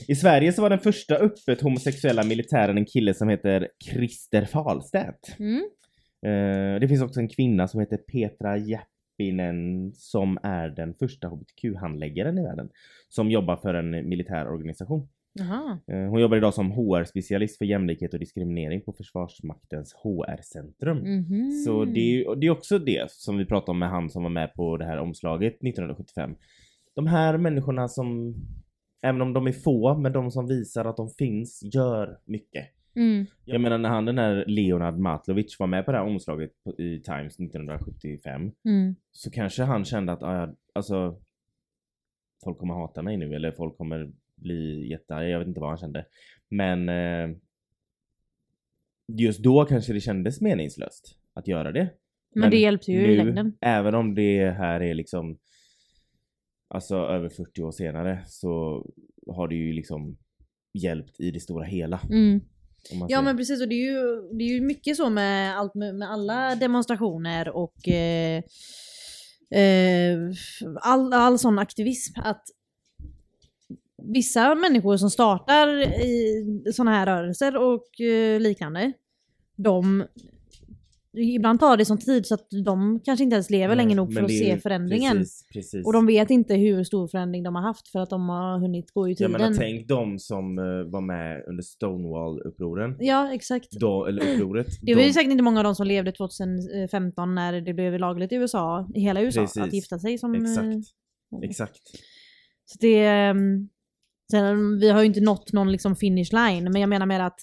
I 0.09 0.15
Sverige 0.17 0.53
så 0.53 0.63
var 0.63 0.71
den 0.71 0.79
första 0.79 1.17
öppet 1.17 1.61
homosexuella 1.61 2.25
militären 2.25 2.79
en 2.79 2.85
kille 2.87 3.15
som 3.15 3.29
heter 3.29 3.69
Christer 3.85 4.45
Fahlstedt. 4.45 5.39
Mm. 5.39 5.63
Eh, 6.27 6.81
det 6.81 6.89
finns 6.89 7.03
också 7.03 7.21
en 7.21 7.29
kvinna 7.29 7.69
som 7.69 7.81
heter 7.81 7.97
Petra 7.97 8.57
Jeppinen 9.17 9.93
som 9.95 10.39
är 10.43 10.69
den 10.69 10.95
första 10.95 11.29
hbtq-handläggaren 11.29 12.39
i 12.39 12.43
världen. 12.43 12.69
Som 13.09 13.31
jobbar 13.31 13.57
för 13.57 13.75
en 13.75 13.91
militär 13.91 14.49
organisation. 14.49 15.09
Jaha. 15.33 15.79
Eh, 15.87 16.09
hon 16.11 16.21
jobbar 16.21 16.37
idag 16.37 16.55
som 16.55 16.73
HR-specialist 16.73 17.59
för 17.59 17.65
jämlikhet 17.65 18.15
och 18.15 18.21
diskriminering 18.21 18.81
på 18.81 18.93
Försvarsmaktens 18.93 19.95
HR-centrum. 19.95 20.99
Mhm. 20.99 21.51
Så 21.51 21.85
det 21.85 22.01
är, 22.01 22.37
det 22.37 22.47
är 22.47 22.51
också 22.51 22.79
det 22.79 23.11
som 23.11 23.39
vi 23.39 23.47
pratade 23.47 23.71
om 23.71 23.79
med 23.79 23.91
han 23.91 24.11
som 24.11 24.23
var 24.23 24.31
med 24.31 24.55
på 24.55 24.77
det 24.77 24.85
här 24.85 24.99
omslaget 24.99 25.55
1975. 25.55 26.35
De 26.95 27.07
här 27.07 27.39
människorna 27.39 27.89
som, 27.89 28.35
även 29.03 29.23
om 29.23 29.33
de 29.33 29.47
är 29.47 29.53
få, 29.53 29.99
men 29.99 30.13
de 30.13 30.31
som 30.31 30.47
visar 30.47 30.85
att 30.85 30.97
de 30.97 31.09
finns, 31.09 31.63
gör 31.75 32.19
mycket. 32.25 32.76
Mm. 32.97 33.27
Jag 33.45 33.61
menar 33.61 33.79
när 33.79 33.89
han 33.89 34.05
den 34.05 34.19
här 34.19 34.45
Leonard 34.47 34.99
Matlovic 34.99 35.59
var 35.59 35.67
med 35.67 35.85
på 35.85 35.93
det 35.93 35.99
här 35.99 36.05
omslaget 36.05 36.51
på, 36.65 36.71
i 36.81 37.01
Times 37.01 37.35
1975 37.41 38.53
Mm. 38.65 38.95
så 39.13 39.31
kanske 39.31 39.63
han 39.63 39.85
kände 39.85 40.13
att, 40.13 40.23
ah, 40.23 40.55
alltså 40.73 41.21
folk 42.45 42.59
kommer 42.59 42.75
hata 42.75 43.03
mig 43.03 43.17
nu 43.17 43.35
eller 43.35 43.53
folk 43.53 43.77
kommer 43.77 44.13
bli 44.37 44.89
jättearga, 44.91 45.29
jag 45.29 45.39
vet 45.39 45.49
inte 45.49 45.61
vad 45.61 45.69
han 45.69 45.79
kände. 45.79 46.07
Men 46.49 46.89
eh, 46.89 47.37
just 49.13 49.43
då 49.43 49.65
kanske 49.65 49.93
det 49.93 50.01
kändes 50.01 50.41
meningslöst 50.41 51.19
att 51.35 51.49
göra 51.49 51.73
det. 51.73 51.91
Men, 52.35 52.51
det 52.51 52.57
hjälpte 52.57 52.93
ju 52.93 53.13
i 53.13 53.17
längden. 53.17 53.53
även 53.61 53.95
om 53.95 54.15
det 54.15 54.51
här 54.51 54.81
är 54.81 54.95
liksom 54.95 55.39
alltså 56.69 56.97
över 56.97 57.29
40 57.29 57.63
år 57.63 57.71
senare 57.73 58.23
så 58.27 58.85
har 59.27 59.49
det 59.49 59.55
ju 59.55 59.73
liksom 59.73 60.17
hjälpt 60.73 61.21
i 61.21 61.31
det 61.31 61.41
stora 61.41 61.65
hela. 61.65 62.01
Mm. 62.11 62.41
Ja 62.91 63.07
säger. 63.09 63.23
men 63.23 63.37
precis 63.37 63.63
och 63.63 63.69
det 63.69 63.75
är 63.75 63.91
ju, 63.91 64.29
det 64.39 64.45
är 64.45 64.49
ju 64.49 64.61
mycket 64.61 64.97
så 64.97 65.11
med, 65.11 65.59
allt, 65.59 65.75
med, 65.75 66.03
alla 66.03 66.55
demonstrationer 66.55 67.49
och 67.49 67.89
eh, 67.89 68.43
eh, 69.61 70.19
all, 70.81 71.13
all 71.13 71.39
sån 71.39 71.59
aktivism 71.59 72.21
att 72.21 72.43
vissa 74.03 74.55
människor 74.55 74.97
som 74.97 75.11
startar 75.11 75.83
i 76.05 76.45
såna 76.73 76.91
här 76.91 77.07
rörelser 77.07 77.57
och 77.57 78.01
eh, 78.01 78.41
liknande 78.41 78.93
de 79.57 80.07
Ibland 81.17 81.61
tar 81.61 81.77
det 81.77 81.85
sån 81.85 81.99
tid 81.99 82.27
så 82.27 82.35
att 82.35 82.47
de 82.65 83.01
kanske 83.05 83.23
inte 83.25 83.35
ens 83.35 83.51
lever 83.51 83.69
Nej, 83.77 83.77
länge 83.85 83.95
nog 83.97 84.09
för 84.09 84.15
men 84.15 84.25
att 84.25 84.31
se 84.31 84.53
ju- 84.53 84.59
förändringen. 84.61 85.17
Precis, 85.17 85.47
precis. 85.53 85.87
Och 85.87 85.93
de 85.93 86.07
vet 86.07 86.31
inte 86.31 86.55
hur 86.55 86.85
stor 86.85 87.09
förändring 87.09 87.43
de 87.43 87.55
har 87.55 87.63
haft 87.63 87.89
för 87.89 87.99
att 87.99 88.11
de 88.11 88.29
har 88.29 88.59
hunnit 88.59 88.91
gå 88.93 89.09
Jag 89.09 89.17
tiden. 89.19 89.33
menar 89.33 89.55
tänk 89.55 89.89
de 89.89 90.19
som 90.19 90.59
eh, 90.59 90.65
var 90.65 91.01
med 91.01 91.45
under 91.49 91.63
Stonewall-upproren. 91.63 92.97
Ja, 93.01 93.33
exakt. 93.35 93.71
Då, 93.71 94.05
eller 94.07 94.35
upproret. 94.35 94.67
Det 94.83 94.95
var 94.95 95.03
ju 95.03 95.09
de, 95.09 95.13
säkert 95.15 95.31
inte 95.31 95.43
många 95.45 95.61
av 95.61 95.65
dem 95.65 95.75
som 95.75 95.87
levde 95.87 96.13
2015 96.13 97.35
när 97.35 97.61
det 97.61 97.75
blev 97.75 97.99
lagligt 97.99 98.33
i 98.33 98.35
USA, 98.35 98.89
i 98.95 99.01
hela 99.01 99.23
USA, 99.23 99.41
Precis. 99.41 99.63
att 99.63 99.73
gifta 99.73 99.99
sig 99.99 100.19
som... 100.19 100.35
eh, 100.35 100.41
Exakt. 100.41 100.77
Exakt. 101.45 101.81
Så 102.65 102.79
det... 102.81 103.05
ehm, 103.07 103.69
Sen, 104.31 104.79
vi 104.79 104.91
har 104.91 105.01
ju 105.01 105.07
inte 105.07 105.21
nått 105.21 105.53
någon 105.53 105.73
liksom 105.73 105.97
finish 105.97 106.33
line, 106.33 106.65
men 106.73 106.81
jag 106.81 106.89
menar 106.89 107.07
mer 107.07 107.21
att 107.21 107.41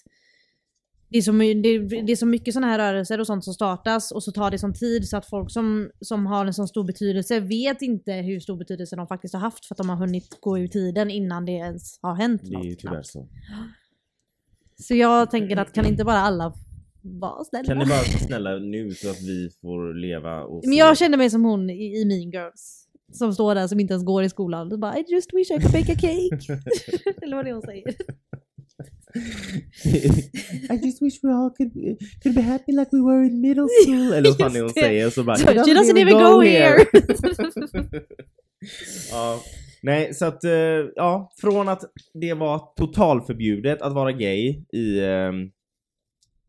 det 1.13 1.17
är, 1.17 1.21
så, 1.21 1.31
det, 1.31 2.01
det 2.01 2.11
är 2.11 2.15
så 2.15 2.25
mycket 2.25 2.53
sådana 2.53 2.71
här 2.71 2.79
rörelser 2.79 3.19
och 3.19 3.27
sånt 3.27 3.43
som 3.43 3.53
startas 3.53 4.11
och 4.11 4.23
så 4.23 4.31
tar 4.31 4.51
det 4.51 4.57
sån 4.59 4.73
tid 4.73 5.09
så 5.09 5.17
att 5.17 5.25
folk 5.25 5.51
som, 5.51 5.91
som 6.01 6.25
har 6.25 6.45
en 6.45 6.53
sån 6.53 6.67
stor 6.67 6.83
betydelse 6.83 7.39
vet 7.39 7.81
inte 7.81 8.13
hur 8.13 8.39
stor 8.39 8.57
betydelse 8.57 8.95
de 8.95 9.07
faktiskt 9.07 9.33
har 9.33 9.41
haft 9.41 9.65
för 9.65 9.73
att 9.73 9.77
de 9.77 9.89
har 9.89 9.95
hunnit 9.95 10.37
gå 10.39 10.59
ur 10.59 10.67
tiden 10.67 11.09
innan 11.09 11.45
det 11.45 11.51
ens 11.51 11.99
har 12.01 12.15
hänt 12.15 12.41
Det 12.43 12.55
är 12.55 12.63
ju 12.63 12.69
något 12.69 12.79
tyvärr 12.79 12.93
knappt. 12.93 13.07
så. 13.07 13.27
Så 14.87 14.95
jag 14.95 15.31
tänker 15.31 15.57
att 15.57 15.73
kan 15.73 15.85
inte 15.85 16.03
bara 16.03 16.19
alla 16.19 16.53
vara 17.01 17.43
snälla? 17.43 17.65
Kan 17.65 17.77
ni 17.77 17.85
bara 17.85 17.97
vara 17.97 18.19
snälla 18.27 18.49
nu 18.59 18.91
så 18.91 19.09
att 19.09 19.21
vi 19.21 19.49
får 19.61 19.93
leva 19.93 20.43
och 20.43 20.61
Men 20.65 20.77
jag 20.77 20.97
känner 20.97 21.17
mig 21.17 21.29
som 21.29 21.45
hon 21.45 21.69
i, 21.69 22.01
i 22.01 22.05
Mean 22.05 22.31
Girls. 22.31 22.87
Som 23.13 23.33
står 23.33 23.55
där 23.55 23.67
som 23.67 23.79
inte 23.79 23.93
ens 23.93 24.05
går 24.05 24.23
i 24.23 24.29
skolan 24.29 24.71
och 24.71 24.79
bara 24.79 24.97
I 24.97 25.05
just 25.07 25.33
wish 25.33 25.51
I 25.51 25.59
could 25.59 25.71
bake 25.71 25.93
a 25.93 25.95
cake. 25.95 26.61
Eller 27.21 27.35
vad 27.35 27.45
det 27.45 27.49
är 27.49 27.53
hon 27.53 27.61
säger. 27.61 27.95
I 30.69 30.85
just 30.85 31.01
wish 31.01 31.19
we 31.23 31.31
all 31.31 31.49
could, 31.57 31.73
could 32.23 32.35
be 32.35 32.41
happy 32.41 32.71
like 32.71 32.89
we 32.91 33.01
were 33.01 33.25
in 33.25 33.41
middle 33.41 33.67
school. 33.83 34.13
Eller 34.13 34.29
vad 34.29 34.37
fan 34.37 34.55
är 34.55 34.61
hon 34.61 34.69
säger. 34.69 35.09
Så 35.09 35.23
bara, 35.23 35.37
she 35.37 35.73
doesn't 35.73 35.97
even 35.97 36.13
go 36.13 36.41
here. 36.41 36.85
ja. 39.11 39.39
Nej, 39.81 40.13
så 40.13 40.25
att 40.25 40.43
eh, 40.43 40.51
ja, 40.95 41.31
från 41.41 41.69
att 41.69 41.81
det 42.13 42.33
var 42.33 42.73
totalförbjudet 42.75 43.81
att 43.81 43.93
vara 43.93 44.11
gay 44.11 44.63
i, 44.73 44.99
eh, 44.99 45.31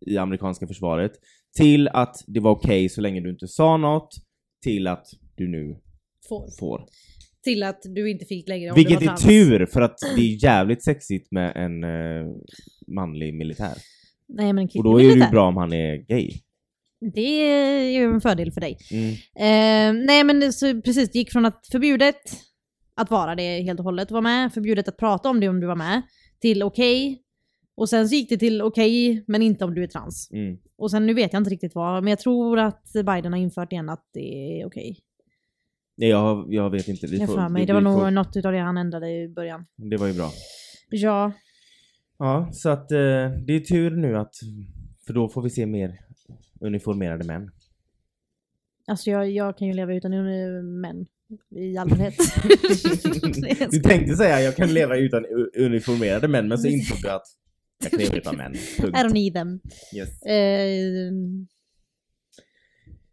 i 0.06 0.16
amerikanska 0.18 0.66
försvaret 0.66 1.12
till 1.56 1.88
att 1.88 2.16
det 2.26 2.40
var 2.40 2.50
okej 2.50 2.88
så 2.88 3.00
länge 3.00 3.20
du 3.20 3.30
inte 3.30 3.48
sa 3.48 3.76
något 3.76 4.08
till 4.62 4.86
att 4.86 5.06
du 5.36 5.48
nu 5.48 5.80
Får. 6.28 6.48
får. 6.58 6.86
Till 7.44 7.62
att 7.62 7.82
du 7.84 8.10
inte 8.10 8.24
fick 8.24 8.48
längre 8.48 8.70
om 8.70 8.74
Vilket 8.74 9.02
är 9.02 9.06
var 9.06 9.06
trans. 9.06 9.22
tur 9.22 9.66
för 9.66 9.80
att 9.80 9.98
det 10.16 10.22
är 10.22 10.44
jävligt 10.44 10.84
sexigt 10.84 11.30
med 11.30 11.52
en 11.56 11.84
eh, 11.84 12.26
manlig 12.86 13.34
militär. 13.34 13.74
Nej 14.28 14.52
men 14.52 14.58
en 14.58 14.68
Och 14.78 14.84
då 14.84 14.94
är 14.94 14.98
det 14.98 15.04
ju 15.04 15.10
militär. 15.10 15.30
bra 15.30 15.48
om 15.48 15.56
han 15.56 15.72
är 15.72 15.96
gay. 15.96 16.30
Det 17.14 17.40
är 17.50 17.90
ju 17.90 18.04
en 18.04 18.20
fördel 18.20 18.52
för 18.52 18.60
dig. 18.60 18.78
Mm. 18.92 19.10
Eh, 19.36 20.06
nej 20.06 20.24
men 20.24 20.52
så 20.52 20.80
precis, 20.82 21.10
det 21.10 21.18
gick 21.18 21.32
från 21.32 21.46
att 21.46 21.66
förbjudet 21.72 22.20
att 22.96 23.10
vara 23.10 23.34
det 23.34 23.62
helt 23.62 23.80
och 23.80 23.84
hållet, 23.84 24.10
vara 24.10 24.20
med, 24.20 24.52
förbjudet 24.52 24.88
att 24.88 24.96
prata 24.96 25.28
om 25.30 25.40
det 25.40 25.48
om 25.48 25.60
du 25.60 25.66
var 25.66 25.76
med, 25.76 26.02
till 26.40 26.62
okej. 26.62 27.20
Och 27.76 27.88
sen 27.88 28.08
så 28.08 28.14
gick 28.14 28.28
det 28.28 28.36
till 28.36 28.62
okej, 28.62 29.24
men 29.26 29.42
inte 29.42 29.64
om 29.64 29.74
du 29.74 29.82
är 29.82 29.86
trans. 29.86 30.30
Mm. 30.32 30.56
Och 30.78 30.90
sen 30.90 31.06
nu 31.06 31.14
vet 31.14 31.32
jag 31.32 31.40
inte 31.40 31.50
riktigt 31.50 31.74
vad, 31.74 32.02
men 32.04 32.10
jag 32.10 32.18
tror 32.18 32.58
att 32.58 32.92
Biden 32.92 33.32
har 33.32 33.40
infört 33.40 33.72
igen 33.72 33.88
att 33.88 34.08
det 34.14 34.60
är 34.60 34.66
okej. 34.66 34.98
Nej, 35.96 36.08
jag, 36.08 36.46
jag 36.54 36.70
vet 36.70 36.88
inte. 36.88 37.06
Vi 37.06 37.18
Jag 37.18 37.28
får, 37.28 37.34
för 37.34 37.48
mig. 37.48 37.62
vi- 37.62 37.66
Det 37.66 37.72
var 37.72 37.80
vi 37.80 37.84
nog 37.84 38.00
får- 38.00 38.10
något 38.10 38.36
utav 38.36 38.52
det 38.52 38.58
han 38.58 38.76
ändrade 38.76 39.10
i 39.10 39.28
början. 39.28 39.66
Det 39.76 39.96
var 39.96 40.06
ju 40.06 40.12
bra. 40.14 40.30
Ja. 40.90 41.32
Ja, 42.18 42.48
så 42.52 42.68
att 42.70 42.92
eh, 42.92 42.98
det 43.46 43.52
är 43.52 43.60
tur 43.60 43.90
nu 43.90 44.16
att... 44.18 44.34
För 45.06 45.12
då 45.14 45.28
får 45.28 45.42
vi 45.42 45.50
se 45.50 45.66
mer 45.66 45.98
uniformerade 46.60 47.24
män. 47.24 47.50
Alltså 48.86 49.10
jag, 49.10 49.30
jag 49.30 49.58
kan 49.58 49.68
ju 49.68 49.74
leva 49.74 49.94
utan 49.94 50.10
män 50.80 51.06
i 51.56 51.76
allmänhet. 51.76 52.14
du 53.70 53.80
tänkte 53.80 54.16
säga 54.16 54.40
jag 54.40 54.56
kan 54.56 54.68
leva 54.74 54.96
utan 54.96 55.24
uniformerade 55.58 56.28
män 56.28 56.48
men 56.48 56.58
så 56.58 56.68
insåg 56.68 56.98
du 57.02 57.10
att 57.10 57.22
jag 57.82 57.90
kan 57.90 58.00
leva 58.00 58.16
utan 58.16 58.36
män. 58.36 58.52
Punkt. 58.78 58.98
I 58.98 59.02
don't 59.02 59.12
need 59.12 59.34
them. 59.34 59.60
Yes. 59.96 60.22
Eh, 60.22 61.12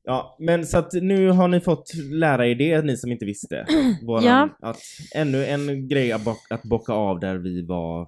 Ja, 0.04 0.36
men 0.40 0.66
så 0.66 0.78
att 0.78 0.94
nu 0.94 1.28
har 1.30 1.48
ni 1.48 1.60
fått 1.60 1.94
lära 2.12 2.48
er 2.48 2.56
det, 2.56 2.82
ni 2.82 2.98
som 2.98 3.12
inte 3.12 3.26
visste. 3.26 3.66
Våran, 4.06 4.24
Ja. 4.24 4.50
Att 4.62 4.80
ännu 5.16 5.46
en 5.46 5.88
grej 5.88 6.12
att, 6.12 6.24
bock, 6.24 6.38
att 6.50 6.64
bocka 6.64 6.94
av 6.94 7.20
där 7.20 7.36
vi 7.38 7.62
var 7.66 8.08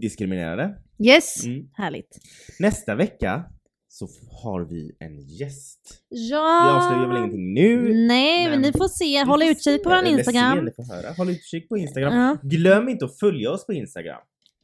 diskriminerade. 0.00 0.74
yes, 0.98 1.44
Mm. 1.44 1.68
härligt. 1.74 2.18
Nästa 2.58 2.94
vecka 2.94 3.44
så 3.88 4.08
har 4.42 4.60
vi 4.64 4.96
en 4.98 5.20
gäst. 5.20 5.80
Ja. 6.08 6.60
Vi 6.64 6.70
avslöjar 6.70 7.08
väl 7.08 7.16
ingenting 7.16 7.54
nu. 7.54 7.94
Nej, 8.06 8.48
men, 8.50 8.60
ni 8.60 8.72
får 8.72 8.88
se. 8.88 9.24
Håll 9.24 9.42
utkik 9.42 9.82
på 9.84 9.90
se, 9.90 9.94
vår 9.96 10.02
eller 10.02 10.18
Instagram. 10.18 10.56
Se, 10.58 10.62
ni 10.62 10.70
får 10.76 10.94
höra. 10.94 11.12
Håll 11.16 11.30
utkik 11.30 11.68
på 11.68 11.76
Instagram. 11.76 12.14
Ja. 12.14 12.36
Glöm 12.42 12.88
inte 12.88 13.04
att 13.04 13.18
följa 13.18 13.50
oss 13.50 13.66
på 13.66 13.72
Instagram. 13.72 14.20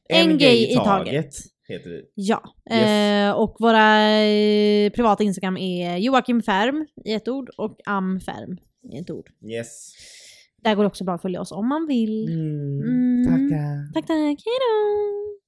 En 0.08 0.38
gay 0.38 0.66
i 0.66 0.74
taget. 0.74 1.34
Heter 1.70 1.90
vi. 1.90 2.02
Ja, 2.14 2.42
Yes. 2.72 2.88
eh, 3.30 3.32
och 3.32 3.56
våra 3.58 4.10
eh, 4.20 4.90
privata 4.90 5.24
Instagram 5.24 5.56
är 5.56 5.96
Joakim 5.96 6.42
Färm 6.42 6.86
i 7.04 7.12
ett 7.12 7.28
ord 7.28 7.50
och 7.56 7.78
Am 7.86 8.20
Färm 8.20 8.58
i 8.92 8.98
ett 8.98 9.10
ord. 9.10 9.30
Yes. 9.50 9.92
Där 10.64 10.74
går 10.74 10.82
det 10.82 10.86
också 10.86 11.04
bra 11.04 11.14
att 11.14 11.22
följa 11.22 11.40
oss 11.40 11.52
om 11.52 11.68
man 11.68 11.86
vill. 11.86 12.28
Mm. 12.28 12.80
Mm. 12.82 13.24
Tackar. 13.26 13.92
Tack 13.94 14.06
tack, 14.06 14.16
hejdå! 14.46 15.39